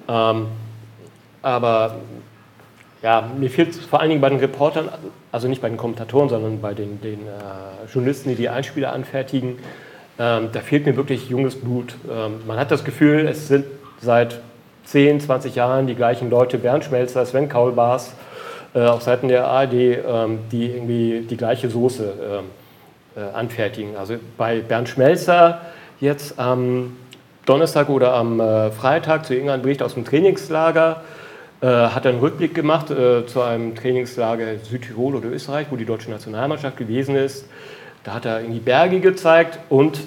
[0.08, 0.46] Ähm,
[1.42, 1.96] aber
[3.04, 4.88] ja, mir fehlt es vor allen Dingen bei den Reportern,
[5.30, 9.58] also nicht bei den Kommentatoren, sondern bei den, den äh, Journalisten, die die Einspieler anfertigen.
[10.18, 11.96] Ähm, da fehlt mir wirklich junges Blut.
[12.10, 13.66] Ähm, man hat das Gefühl, es sind
[14.00, 14.40] seit
[14.86, 18.14] 10, 20 Jahren die gleichen Leute, Bernd Schmelzer, Sven Kaulbars,
[18.74, 23.96] äh, auf Seiten der ARD, ähm, die irgendwie die gleiche Soße ähm, äh, anfertigen.
[23.98, 25.60] Also bei Bernd Schmelzer
[26.00, 26.96] jetzt am
[27.44, 31.02] Donnerstag oder am äh, Freitag zu irgendeinem Bericht aus dem Trainingslager
[31.66, 36.76] hat einen Rückblick gemacht äh, zu einem Trainingslager Südtirol oder Österreich, wo die deutsche Nationalmannschaft
[36.76, 37.46] gewesen ist.
[38.02, 40.00] Da hat er irgendwie Berge gezeigt und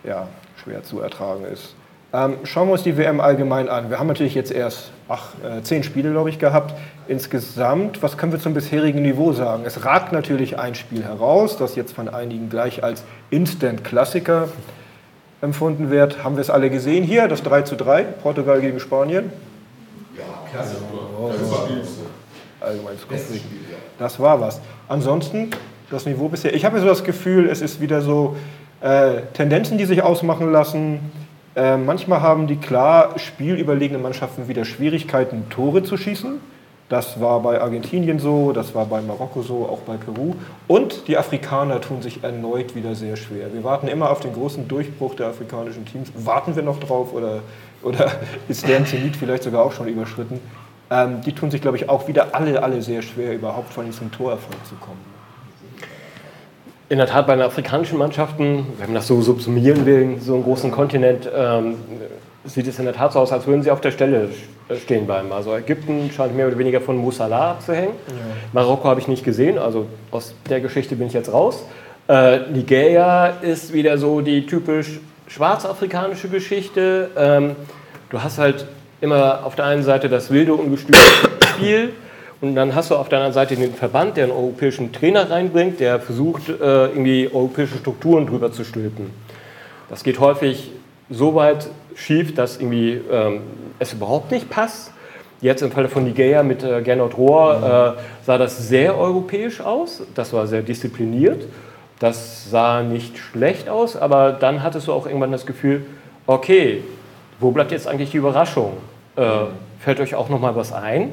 [0.03, 0.27] ja,
[0.63, 1.75] schwer zu ertragen ist.
[2.13, 3.89] Ähm, schauen wir uns die WM allgemein an.
[3.89, 6.73] Wir haben natürlich jetzt erst ach, äh, zehn Spiele, glaube ich, gehabt.
[7.07, 9.63] Insgesamt, was können wir zum bisherigen Niveau sagen?
[9.65, 14.49] Es ragt natürlich ein Spiel heraus, das jetzt von einigen gleich als Instant-Klassiker
[15.41, 16.23] empfunden wird.
[16.23, 19.31] Haben wir es alle gesehen hier, das 3 zu 3, Portugal gegen Spanien?
[20.17, 20.75] Ja, klasse.
[21.19, 22.65] Oh, oh.
[22.65, 23.45] Allgemeines Konflikt.
[23.99, 24.61] Das war was.
[24.87, 25.51] Ansonsten,
[25.91, 28.35] das Niveau bisher, ich habe so das Gefühl, es ist wieder so
[28.81, 30.99] äh, Tendenzen, die sich ausmachen lassen
[31.55, 36.39] äh, manchmal haben die klar spielüberlegenen Mannschaften wieder Schwierigkeiten, Tore zu schießen.
[36.87, 40.35] Das war bei Argentinien so, das war bei Marokko so, auch bei Peru.
[40.67, 43.51] Und die Afrikaner tun sich erneut wieder sehr schwer.
[43.53, 46.11] Wir warten immer auf den großen Durchbruch der afrikanischen Teams.
[46.13, 47.39] Warten wir noch drauf oder,
[47.81, 48.11] oder
[48.47, 50.39] ist deren Zenit vielleicht sogar auch schon überschritten?
[50.91, 54.11] Ähm, die tun sich, glaube ich, auch wieder alle, alle sehr schwer, überhaupt von zum
[54.11, 55.14] Torerfolg zu kommen.
[56.87, 60.43] In der Tat, bei den afrikanischen Mannschaften, wenn man das so subsumieren will, so einen
[60.43, 61.77] großen Kontinent, ähm,
[62.43, 64.29] sieht es in der Tat so aus, als würden sie auf der Stelle
[64.83, 65.31] stehen bleiben.
[65.31, 67.95] Also Ägypten scheint mehr oder weniger von Musala abzuhängen.
[68.07, 68.13] Ja.
[68.53, 71.65] Marokko habe ich nicht gesehen, also aus der Geschichte bin ich jetzt raus.
[72.07, 77.09] Äh, Nigeria ist wieder so die typisch schwarzafrikanische Geschichte.
[77.17, 77.55] Ähm,
[78.11, 78.67] du hast halt
[79.01, 80.99] immer auf der einen Seite das wilde, ungestüme
[81.55, 81.93] Spiel
[82.41, 85.79] und dann hast du auf der anderen Seite den Verband, der einen europäischen Trainer reinbringt,
[85.79, 86.53] der versucht, äh,
[86.87, 89.11] irgendwie europäische Strukturen drüber zu stülpen.
[89.89, 90.71] Das geht häufig
[91.09, 93.41] so weit schief, dass irgendwie ähm,
[93.79, 94.91] es überhaupt nicht passt.
[95.41, 100.01] Jetzt im Falle von Nigeria mit äh, Gernot Rohr äh, sah das sehr europäisch aus.
[100.15, 101.45] Das war sehr diszipliniert.
[101.99, 105.85] Das sah nicht schlecht aus, aber dann hattest du auch irgendwann das Gefühl,
[106.27, 106.83] okay,
[107.39, 108.73] wo bleibt jetzt eigentlich die Überraschung?
[109.15, 109.23] Äh,
[109.79, 111.11] fällt euch auch noch mal was ein?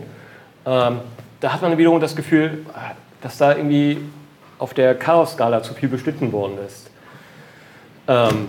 [0.67, 1.01] Ähm,
[1.41, 2.65] da hat man wiederum das Gefühl,
[3.21, 3.99] dass da irgendwie
[4.59, 6.91] auf der Chaos-Skala zu viel beschnitten worden ist.
[8.07, 8.49] Ähm,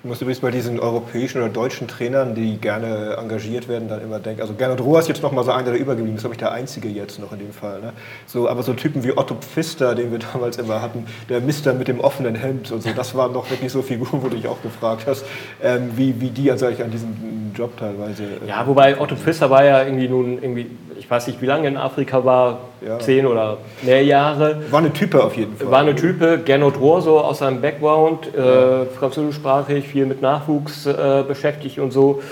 [0.00, 4.20] ich muss übrigens bei diesen europäischen oder deutschen Trainern, die gerne engagiert werden, dann immer
[4.20, 6.38] denken, also Gernot Rohr ist jetzt noch mal so einer, der übergeblieben ist, glaube ich,
[6.38, 7.80] der Einzige jetzt noch in dem Fall.
[7.80, 7.92] Ne?
[8.24, 11.88] So, aber so Typen wie Otto Pfister, den wir damals immer hatten, der Mister mit
[11.88, 14.62] dem offenen Hemd und so, das waren doch wirklich so Figuren, wo du dich auch
[14.62, 15.24] gefragt hast,
[15.60, 18.22] ähm, wie, wie die also eigentlich an diesem Job teilweise...
[18.22, 21.68] Äh, ja, wobei Otto Pfister war ja irgendwie nun irgendwie ich weiß nicht, wie lange
[21.68, 22.98] in Afrika war, ja.
[22.98, 24.62] zehn oder mehr Jahre.
[24.70, 25.70] War eine Type auf jeden Fall.
[25.70, 26.38] War eine Type.
[26.44, 32.22] Gernot Rohr so aus seinem Background, äh, französischsprachig, viel mit Nachwuchs äh, beschäftigt und so.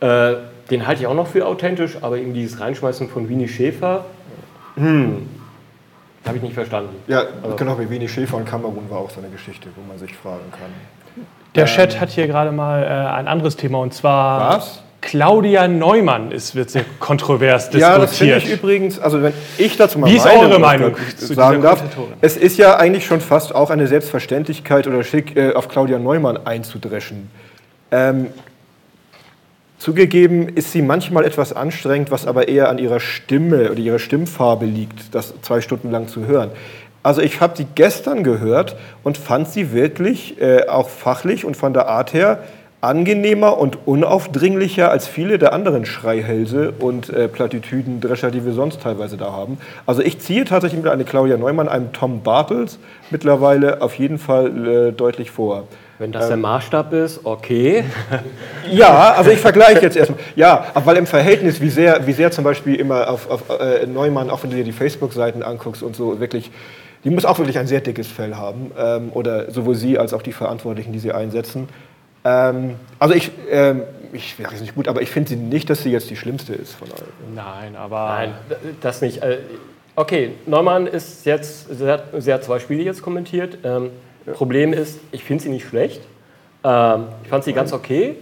[0.00, 0.34] Äh,
[0.70, 4.04] den halte ich auch noch für authentisch, aber eben dieses Reinschmeißen von Winnie Schäfer,
[4.74, 5.28] hm,
[6.26, 6.96] habe ich nicht verstanden.
[7.06, 7.56] Ja, also.
[7.56, 10.50] genau, wie Winnie Schäfer und Kamerun war auch so eine Geschichte, wo man sich fragen
[10.50, 11.24] kann.
[11.54, 14.56] Der ähm, Chat hat hier gerade mal äh, ein anderes Thema und zwar.
[14.56, 14.82] Was?
[15.06, 17.92] Claudia Neumann ist, wird sehr kontrovers diskutiert.
[17.92, 21.62] Ja, das finde ich übrigens, also wenn ich dazu mal Wie ist eure Meinung sagen
[21.62, 21.84] darf,
[22.20, 26.44] es ist ja eigentlich schon fast auch eine Selbstverständlichkeit oder schick, äh, auf Claudia Neumann
[26.44, 27.30] einzudreschen.
[27.92, 28.26] Ähm,
[29.78, 34.66] zugegeben ist sie manchmal etwas anstrengend, was aber eher an ihrer Stimme oder ihrer Stimmfarbe
[34.66, 36.50] liegt, das zwei Stunden lang zu hören.
[37.04, 41.72] Also ich habe sie gestern gehört und fand sie wirklich äh, auch fachlich und von
[41.72, 42.40] der Art her
[42.80, 49.16] angenehmer und unaufdringlicher als viele der anderen Schreihälse und äh, Plattitüdendrescher, die wir sonst teilweise
[49.16, 49.58] da haben.
[49.86, 52.78] Also ich ziehe tatsächlich mit einer Claudia Neumann, einem Tom Bartels
[53.10, 55.64] mittlerweile auf jeden Fall äh, deutlich vor.
[55.98, 57.84] Wenn das ähm, der Maßstab ist, okay.
[58.70, 60.18] Ja, also ich vergleiche jetzt erstmal.
[60.34, 64.28] Ja, weil im Verhältnis, wie sehr, wie sehr zum Beispiel immer auf, auf äh, Neumann,
[64.28, 66.50] auch wenn du dir die Facebook-Seiten anguckst und so, wirklich,
[67.04, 68.72] die muss auch wirklich ein sehr dickes Fell haben.
[68.78, 71.68] Ähm, oder sowohl sie als auch die Verantwortlichen, die sie einsetzen.
[72.26, 75.92] Ähm, also ich, ähm, ich wäre nicht gut, aber ich finde sie nicht, dass sie
[75.92, 77.34] jetzt die schlimmste ist von allen.
[77.34, 78.06] Nein, aber.
[78.08, 78.34] Nein,
[78.80, 79.22] das nicht.
[79.22, 79.38] Äh,
[79.94, 83.58] okay, Neumann ist jetzt, sie hat, sie hat zwei Spiele jetzt kommentiert.
[83.62, 83.90] Ähm,
[84.26, 84.32] ja.
[84.32, 86.02] Problem ist, ich finde sie nicht schlecht.
[86.64, 88.16] Ähm, ich fand sie ganz okay.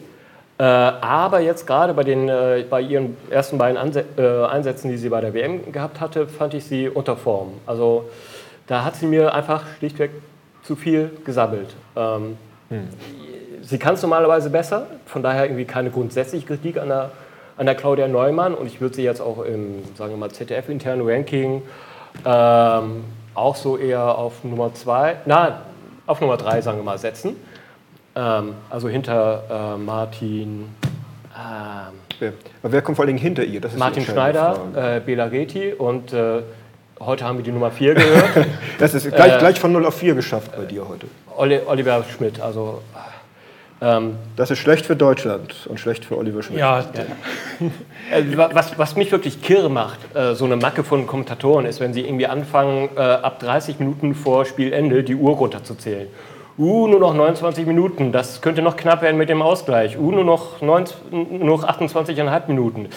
[0.58, 5.08] Äh, aber jetzt gerade bei, äh, bei ihren ersten beiden Anse äh, Einsätzen, die sie
[5.08, 7.54] bei der WM gehabt hatte, fand ich sie unter Form.
[7.64, 8.10] Also
[8.66, 10.10] da hat sie mir einfach schlichtweg
[10.62, 11.74] zu viel gesabbelt.
[11.96, 12.36] Ähm,
[12.68, 12.88] hm
[13.66, 17.10] sie kann es normalerweise besser, von daher irgendwie keine grundsätzliche Kritik an der
[17.56, 21.06] an der Claudia Neumann und ich würde sie jetzt auch im, sagen wir mal, ZDF-internen
[21.08, 21.62] Ranking
[22.24, 25.62] ähm, auch so eher auf Nummer 2, na,
[26.06, 27.36] auf Nummer 3, sagen wir mal, setzen.
[28.16, 30.68] Ähm, also hinter äh, Martin,
[31.36, 33.60] ähm, Wer, kommt vor allen Dingen hinter ihr?
[33.76, 36.42] Martin Schneider, äh, Bela Reti und äh,
[37.00, 38.46] heute haben wir die Nummer 4 gehört,
[38.80, 41.06] Das ist gleich, äh, gleich von 0 auf 4 geschafft bei dir heute.
[41.36, 42.40] Oli- Oliver Schmidt.
[42.40, 42.82] Also
[43.84, 46.58] ähm, Das ist schlecht für Deutschland und schlecht für Oliver Schmidt.
[46.60, 46.84] Ja,
[48.12, 51.80] Äh, wa- Was, was mich wirklich kirre macht, äh, so eine Macke von Kommentatoren, ist,
[51.80, 56.08] wenn sie irgendwie anfangen, äh, ab 30 Minuten vor Spielende die Uhr runterzuzählen.
[56.56, 59.98] Uh, nur noch 29 Minuten, das könnte noch knapp werden mit dem Ausgleich.
[59.98, 60.96] Uh, nur noch, 19,
[61.40, 62.88] nur noch 28,5 Minuten.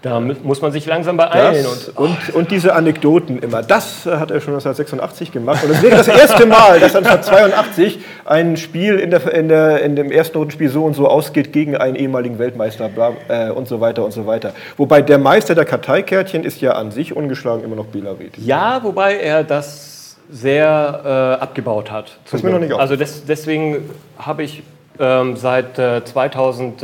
[0.00, 1.64] Da mu- muss man sich langsam beeilen.
[1.64, 5.64] Das Und, und, und diese Anekdoten immer, das äh, hat er schon 1986 gemacht.
[5.64, 9.96] Und es wäre das erste Mal, dass 1982 ein Spiel in, der, in, der, in
[9.96, 13.80] dem ersten Rundenspiel so und so ausgeht gegen einen ehemaligen Weltmeister bla, äh, und so
[13.80, 14.52] weiter und so weiter.
[14.76, 18.40] Wobei der Meister der Karteikärtchen ist ja an sich ungeschlagen immer noch Bela Reti.
[18.44, 22.18] ja, wobei er das sehr äh, abgebaut hat.
[22.24, 24.62] zum ist mir noch nicht Also des, deswegen habe ich
[25.00, 26.82] ähm, seit äh, 2000...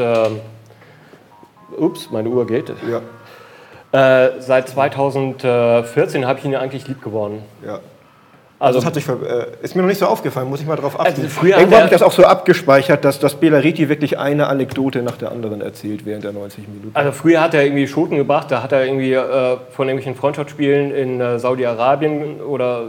[1.79, 2.73] ups, meine Uhr geht.
[2.91, 3.01] Ja,
[4.27, 7.43] Äh, seit 2014 habe ich ihn eigentlich lieb gewonnen.
[7.65, 7.81] ja.
[8.61, 9.13] Also das hat sich, äh,
[9.63, 11.23] ist mir noch nicht so aufgefallen, muss ich mal drauf achten.
[11.23, 15.03] Also Irgendwo habe ich das auch so abgespeichert, dass, dass Bela Reti wirklich eine Anekdote
[15.03, 16.91] nach der anderen erzählt während der 90 Minuten.
[16.95, 20.95] also früher hat er irgendwie Schoten gebracht, da hat er irgendwie äh, von irgendwelchen Freundschaftsspielen
[20.95, 22.85] in äh, Saudi-Arabien oder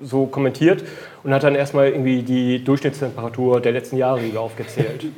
[0.00, 0.84] so kommentiert
[1.24, 5.06] und hat dann erstmal irgendwie die Durchschnittstemperatur der letzten Jahre aufgezählt.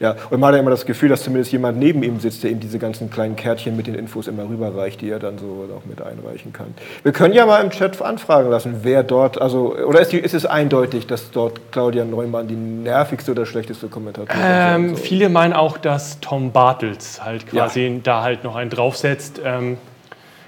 [0.00, 2.50] Ja, und man hat ja immer das Gefühl, dass zumindest jemand neben ihm sitzt, der
[2.50, 5.86] ihm diese ganzen kleinen Kärtchen mit den Infos immer rüberreicht, die er dann so auch
[5.86, 6.74] mit einreichen kann.
[7.02, 10.34] Wir können ja mal im Chat anfragen lassen, wer dort, also, oder ist, die, ist
[10.34, 15.04] es eindeutig, dass dort Claudia Neumann die nervigste oder schlechteste Kommentatorin Ähm, sein soll?
[15.04, 19.40] viele meinen auch, dass Tom Bartels halt quasi da halt noch einen draufsetzt.
[19.44, 19.78] Ähm,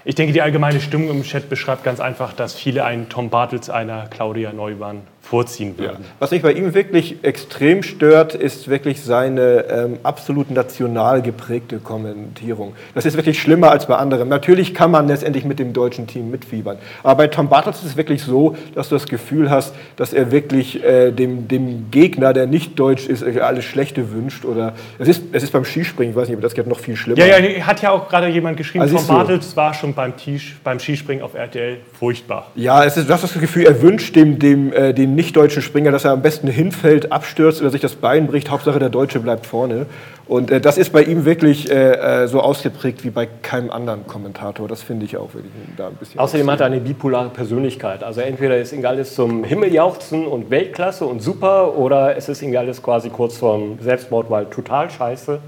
[0.04, 3.68] ich denke, die allgemeine Stimmung im Chat beschreibt ganz einfach, dass viele einen Tom Bartels
[3.68, 5.84] einer Claudia Neumann vorziehen Ja.
[5.84, 6.04] würden.
[6.18, 12.72] Was mich bei ihm wirklich extrem stört, ist wirklich seine ähm, absolut national geprägte Kommentierung.
[12.94, 14.28] Das ist wirklich schlimmer als bei anderen.
[14.28, 16.78] Natürlich kann man letztendlich mit dem deutschen Team mitfiebern.
[17.02, 20.30] Aber bei Tom Bartels ist es wirklich so, dass du das Gefühl hast, dass er
[20.30, 24.46] wirklich äh, dem, dem Gegner, der nicht deutsch ist, äh, alles Schlechte wünscht.
[24.46, 26.96] Oder es ist, es ist beim Skispringen, ich weiß nicht, aber das geht noch viel
[26.96, 27.18] schlimmer.
[27.18, 29.12] Ja, ja, hat ja auch gerade jemand geschrieben, Also Tom du.
[29.12, 32.50] Bartels war schon beim, Tisch, beim Skispringen auf RTL furchtbar.
[32.54, 35.90] Ja, es ist, du hast das Gefühl, er wünscht dem, dem, äh, dem nicht-deutschen Springer,
[35.90, 38.50] dass er am besten hinfällt, abstürzt oder sich das Bein bricht.
[38.50, 39.86] Hauptsache, der Deutsche bleibt vorne.
[40.28, 44.06] Und äh, das ist bei ihm wirklich äh, äh, so ausgeprägt wie bei keinem anderen
[44.06, 44.68] Kommentator.
[44.68, 46.20] Das finde ich auch wirklich da ein bisschen.
[46.20, 48.04] Außerdem hat er eine bipolare Persönlichkeit.
[48.04, 52.40] Also entweder ist ihm alles zum Himmel jauchzen und Weltklasse und super oder es ist
[52.42, 55.40] ihm alles quasi kurz vorm Selbstmord, weil total scheiße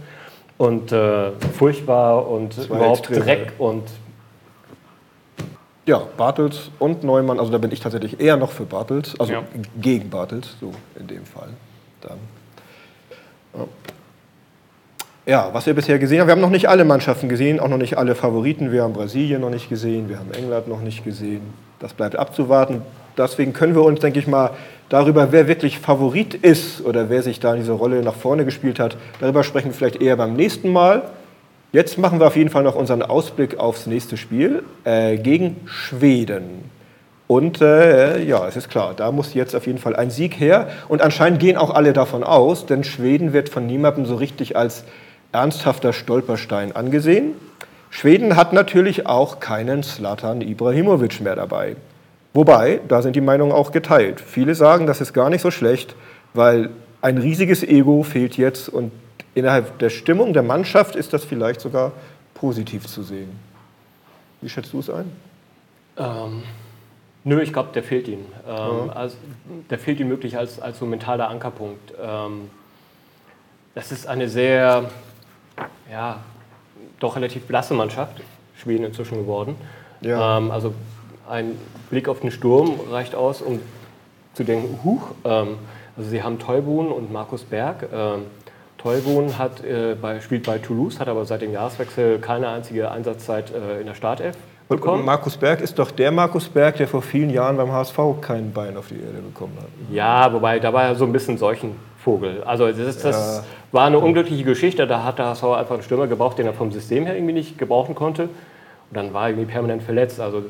[0.58, 3.84] und äh, furchtbar und überhaupt extrem, Dreck und
[5.90, 9.42] Ja, Bartels und Neumann, also da bin ich tatsächlich eher noch für Bartels, also Ja.
[9.80, 11.48] gegen Bartels, so in dem Fall.
[12.00, 12.18] Dann.
[15.26, 15.50] Ja.
[15.52, 17.98] was wir bisher gesehen haben, wir haben noch nicht alle Mannschaften gesehen, auch noch nicht
[17.98, 18.70] alle Favoriten.
[18.70, 21.42] Wir haben Brasilien noch nicht gesehen, wir haben England noch nicht gesehen.
[21.80, 22.82] Das bleibt abzuwarten.
[23.18, 24.50] Deswegen können wir uns, denke ich mal,
[24.90, 28.78] darüber, wer wirklich Favorit ist oder wer sich da in dieser Rolle nach vorne gespielt
[28.78, 31.02] hat, darüber sprechen wir vielleicht eher beim nächsten Mal.
[31.72, 36.68] Jetzt machen wir auf jeden Fall noch unseren Ausblick aufs nächste Spiel äh, gegen Schweden.
[37.28, 40.68] Und äh, ja, es ist klar, da muss jetzt auf jeden Fall ein Sieg her.
[40.88, 44.82] Und anscheinend gehen auch alle davon aus, denn Schweden wird von niemandem so richtig als
[45.30, 47.34] ernsthafter Stolperstein angesehen.
[47.88, 51.76] Schweden hat natürlich auch keinen Slatan Ibrahimovic mehr dabei.
[52.34, 54.20] Wobei, da sind die Meinungen auch geteilt.
[54.20, 55.94] Viele sagen, das ist gar nicht so schlecht,
[56.34, 58.90] weil ein riesiges Ego fehlt jetzt und
[59.34, 61.92] innerhalb der Stimmung der Mannschaft ist das vielleicht sogar
[62.34, 63.38] positiv zu sehen.
[64.40, 65.10] Wie schätzt du es ein?
[65.96, 66.42] Ähm,
[67.24, 68.24] nö, ich glaube, der fehlt ihm.
[68.48, 69.16] Ähm, also,
[69.68, 71.92] der fehlt ihm wirklich als, als so mentaler Ankerpunkt.
[72.00, 72.50] Ähm,
[73.74, 74.90] das ist eine sehr,
[75.90, 76.20] ja,
[76.98, 78.22] doch relativ blasse Mannschaft,
[78.56, 79.56] Schweden inzwischen geworden.
[80.00, 80.38] Ja.
[80.38, 80.74] Ähm, also
[81.28, 81.56] ein
[81.90, 83.60] Blick auf den Sturm reicht aus, um
[84.34, 85.58] zu denken, huch, ähm,
[85.96, 87.88] also sie haben Teubun und Markus Berg.
[88.82, 93.52] Teubun hat, äh, bei, spielt bei Toulouse, hat aber seit dem Jahreswechsel keine einzige Einsatzzeit
[93.52, 94.36] äh, in der Startelf
[94.68, 95.00] bekommen.
[95.00, 98.52] und Markus Berg ist doch der Markus Berg, der vor vielen Jahren beim HSV kein
[98.52, 99.66] Bein auf die Erde bekommen hat.
[99.92, 102.42] Ja, wobei da war ja so ein bisschen Seuchenvogel.
[102.44, 103.44] Also das, ist, das Ja.
[103.72, 104.86] war eine unglückliche Geschichte.
[104.86, 107.58] Da hat der HSV einfach einen Stürmer gebraucht, den er vom System her irgendwie nicht
[107.58, 108.24] gebrauchen konnte.
[108.24, 108.30] Und
[108.96, 110.20] dann war er irgendwie permanent verletzt.
[110.20, 110.42] Also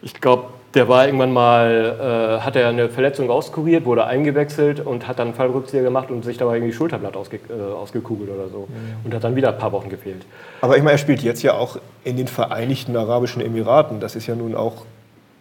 [0.00, 0.44] ich glaube,
[0.76, 5.28] der war irgendwann mal, äh, hat er eine Verletzung auskuriert, wurde eingewechselt und hat dann
[5.28, 8.68] einen Fallrückzieher gemacht und sich dabei irgendwie Schulterblatt ausge, äh, ausgekugelt oder so.
[8.68, 9.04] Mhm.
[9.04, 10.26] Und hat dann wieder ein paar Wochen gefehlt.
[10.60, 14.00] Aber ich meine, er spielt jetzt ja auch in den Vereinigten Arabischen Emiraten.
[14.00, 14.84] Das ist ja nun auch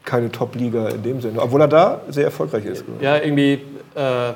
[0.05, 2.85] keine Top-Liga in dem Sinne, obwohl er da sehr erfolgreich ist.
[3.01, 3.59] Ja, irgendwie
[3.95, 4.33] äh,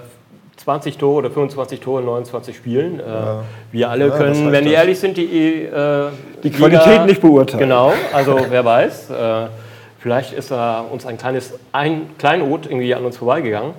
[0.58, 3.00] 20 Tore oder 25 Tore in 29 Spielen.
[3.00, 3.44] Äh, ja.
[3.72, 6.08] Wir alle ja, können, wenn die ehrlich sind, die äh,
[6.44, 7.62] die Qualität Liga, nicht beurteilen.
[7.62, 9.10] Genau, also wer weiß.
[9.12, 9.48] Äh,
[10.00, 13.74] vielleicht ist er uns ein kleines ein Kleinod irgendwie an uns vorbeigegangen.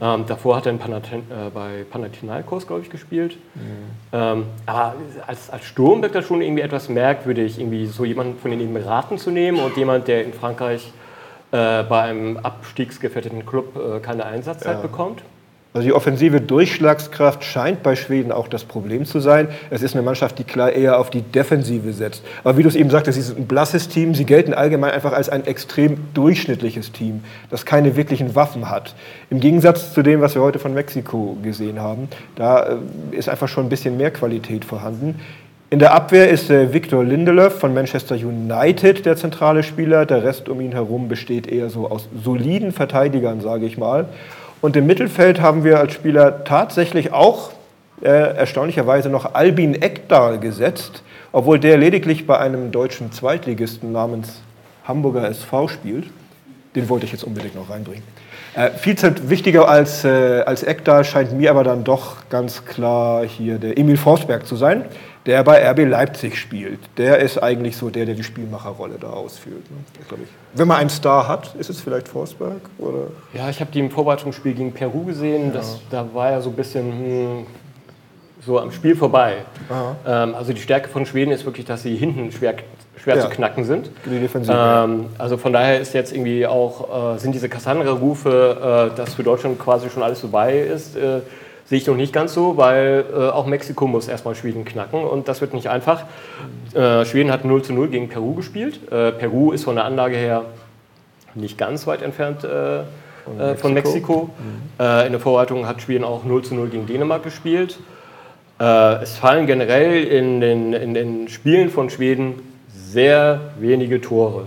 [0.00, 0.14] Ja.
[0.14, 3.36] Ähm, davor hat er Panatin, äh, bei Panathinaikos, glaube ich, gespielt.
[3.54, 3.60] Mhm.
[4.12, 4.94] Ähm, aber
[5.26, 9.16] als, als Sturm wirkt das schon irgendwie etwas merkwürdig, irgendwie so jemanden von den Emiraten
[9.16, 10.92] zu nehmen und jemand, der in Frankreich
[11.52, 14.82] äh, bei einem abstiegsgefährdeten Club äh, keine Einsatzzeit ja.
[14.82, 15.22] bekommt.
[15.72, 19.46] Also die offensive Durchschlagskraft scheint bei Schweden auch das Problem zu sein.
[19.70, 22.24] Es ist eine Mannschaft, die klar eher auf die Defensive setzt.
[22.42, 24.16] Aber wie du es eben sagtest, sie sind ein blasses Team.
[24.16, 28.96] Sie gelten allgemein einfach als ein extrem durchschnittliches Team, das keine wirklichen Waffen hat.
[29.30, 32.76] Im Gegensatz zu dem, was wir heute von Mexiko gesehen haben, da äh,
[33.12, 35.20] ist einfach schon ein bisschen mehr Qualität vorhanden.
[35.72, 40.04] In der Abwehr ist äh, Victor Lindelöf von Manchester United der zentrale Spieler.
[40.04, 44.06] Der Rest um ihn herum besteht eher so aus soliden Verteidigern, sage ich mal.
[44.60, 47.50] Und im Mittelfeld haben wir als Spieler tatsächlich auch
[48.02, 51.02] äh, erstaunlicherweise noch Albin Ekdal gesetzt,
[51.32, 54.40] obwohl der lediglich bei einem deutschen Zweitligisten namens
[54.84, 56.10] Hamburger SV spielt.
[56.74, 58.02] Den wollte ich jetzt unbedingt noch reinbringen.
[58.54, 58.96] Äh, viel
[59.28, 63.96] wichtiger als, äh, als Ekdal scheint mir aber dann doch ganz klar hier der Emil
[63.96, 64.84] Forsberg zu sein
[65.26, 66.80] der bei RB Leipzig spielt.
[66.96, 69.62] Der ist eigentlich so der, der die Spielmacherrolle da ausführt.
[69.70, 70.18] Ne?
[70.54, 72.62] Wenn man einen Star hat, ist es vielleicht Forsberg?
[72.78, 73.08] Oder?
[73.34, 75.48] Ja, ich habe die im Vorbereitungsspiel gegen Peru gesehen.
[75.48, 75.52] Ja.
[75.52, 77.46] Das, da war er so ein bisschen hm,
[78.44, 79.36] so am Spiel vorbei.
[80.06, 82.54] Ähm, also die Stärke von Schweden ist wirklich, dass sie hinten schwer,
[82.96, 83.22] schwer ja.
[83.22, 83.90] zu knacken sind.
[84.08, 89.22] Ähm, also von daher ist jetzt irgendwie auch, äh, sind diese Cassandra-Rufe, äh, dass für
[89.22, 91.20] Deutschland quasi schon alles vorbei ist, äh,
[91.70, 95.28] Sehe ich noch nicht ganz so, weil äh, auch Mexiko muss erstmal Schweden knacken und
[95.28, 96.02] das wird nicht einfach.
[96.74, 98.80] Äh, Schweden hat 0 zu 0 gegen Peru gespielt.
[98.90, 100.46] Äh, Peru ist von der Anlage her
[101.36, 102.80] nicht ganz weit entfernt äh,
[103.24, 103.60] von äh, Mexiko.
[103.60, 104.30] Von Mexiko.
[104.36, 104.84] Mhm.
[104.84, 107.78] Äh, in der Vorbereitung hat Schweden auch 0 zu 0 gegen Dänemark gespielt.
[108.58, 112.42] es fallen generell in den, in den Spielen von Schweden
[112.74, 114.42] sehr wenige Tore.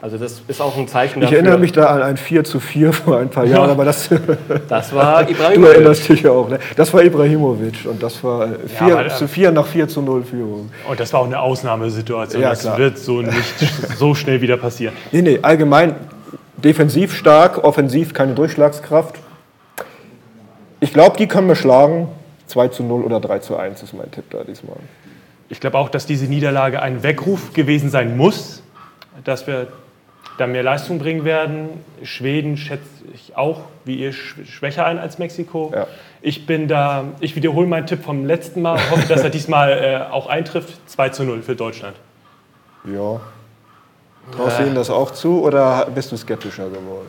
[0.00, 1.36] Also das ist auch ein Zeichen dafür.
[1.38, 3.72] Ich erinnere mich da an ein 4 zu 4 vor ein paar Jahren, ja.
[3.72, 4.08] aber das,
[4.68, 5.56] das war Ibrahimovic.
[5.56, 6.60] Du erinnerst dich ja auch, ne?
[6.76, 10.70] Das war Ibrahimovic und das war 4 ja, zu 4 nach 4 zu 0 Führung.
[10.88, 12.40] Und das war auch eine Ausnahmesituation.
[12.40, 12.78] Ja, das klar.
[12.78, 13.54] wird so nicht
[13.96, 14.94] so schnell wieder passieren.
[15.10, 15.96] Nee, nee, allgemein
[16.56, 19.16] defensiv stark, offensiv keine Durchschlagskraft.
[20.80, 22.08] Ich glaube, die können wir schlagen.
[22.46, 24.76] 2 zu 0 oder 3 zu 1 ist mein Tipp da diesmal.
[25.50, 28.62] Ich glaube auch, dass diese Niederlage ein Weckruf gewesen sein muss,
[29.24, 29.66] dass wir
[30.38, 31.68] da mehr Leistung bringen werden.
[32.02, 35.72] Schweden schätze ich auch wie ihr schwächer ein als Mexiko.
[35.74, 35.86] Ja.
[36.20, 40.12] Ich bin da, ich wiederhole meinen Tipp vom letzten Mal, hoffe, dass er diesmal äh,
[40.12, 40.78] auch eintrifft.
[40.86, 41.96] 2 zu 0 für Deutschland.
[42.84, 43.20] Ja.
[44.36, 47.08] Traust du ihnen das auch zu oder bist du skeptischer geworden?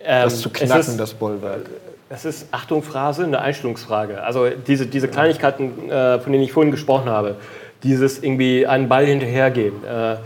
[0.00, 1.70] Ähm, das zu knacken, ist, das Bollwerk.
[2.08, 4.22] Das ist, Achtung, Phrase, eine Einstellungsfrage.
[4.22, 7.36] Also diese, diese Kleinigkeiten, äh, von denen ich vorhin gesprochen habe,
[7.82, 10.16] dieses irgendwie einen Ball hinterhergehen, äh,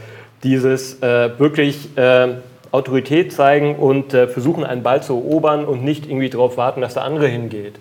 [0.45, 2.35] dieses äh, wirklich äh,
[2.71, 6.95] Autorität zeigen und äh, versuchen, einen Ball zu erobern und nicht irgendwie darauf warten, dass
[6.95, 7.75] der andere hingeht.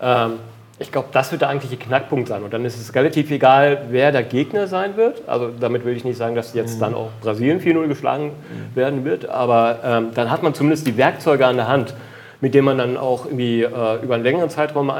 [0.00, 0.34] Ähm,
[0.78, 2.42] ich glaube, das wird der eigentliche Knackpunkt sein.
[2.42, 5.26] Und dann ist es relativ egal, wer der Gegner sein wird.
[5.26, 6.80] Also damit will ich nicht sagen, dass jetzt mhm.
[6.80, 8.76] dann auch Brasilien 4-0 geschlagen mhm.
[8.76, 9.26] werden wird.
[9.28, 11.94] Aber ähm, dann hat man zumindest die Werkzeuge an der Hand,
[12.42, 14.92] mit denen man dann auch irgendwie äh, über einen längeren Zeitraum äh,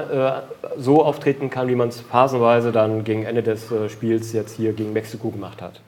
[0.78, 4.72] so auftreten kann, wie man es phasenweise dann gegen Ende des äh, Spiels jetzt hier
[4.72, 5.82] gegen Mexiko gemacht hat.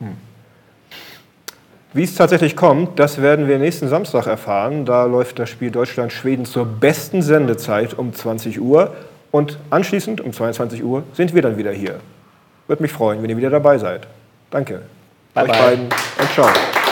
[0.00, 0.33] Mhm.
[1.94, 4.84] Wie es tatsächlich kommt, das werden wir nächsten Samstag erfahren.
[4.84, 8.92] Da läuft das Spiel Deutschland-Schweden zur besten Sendezeit um 20 Uhr.
[9.30, 12.00] Und anschließend um 22 Uhr sind wir dann wieder hier.
[12.66, 14.08] Würde mich freuen, wenn ihr wieder dabei seid.
[14.50, 14.82] Danke.
[15.34, 15.60] Bye Euch bye.
[15.60, 16.83] beiden und ciao.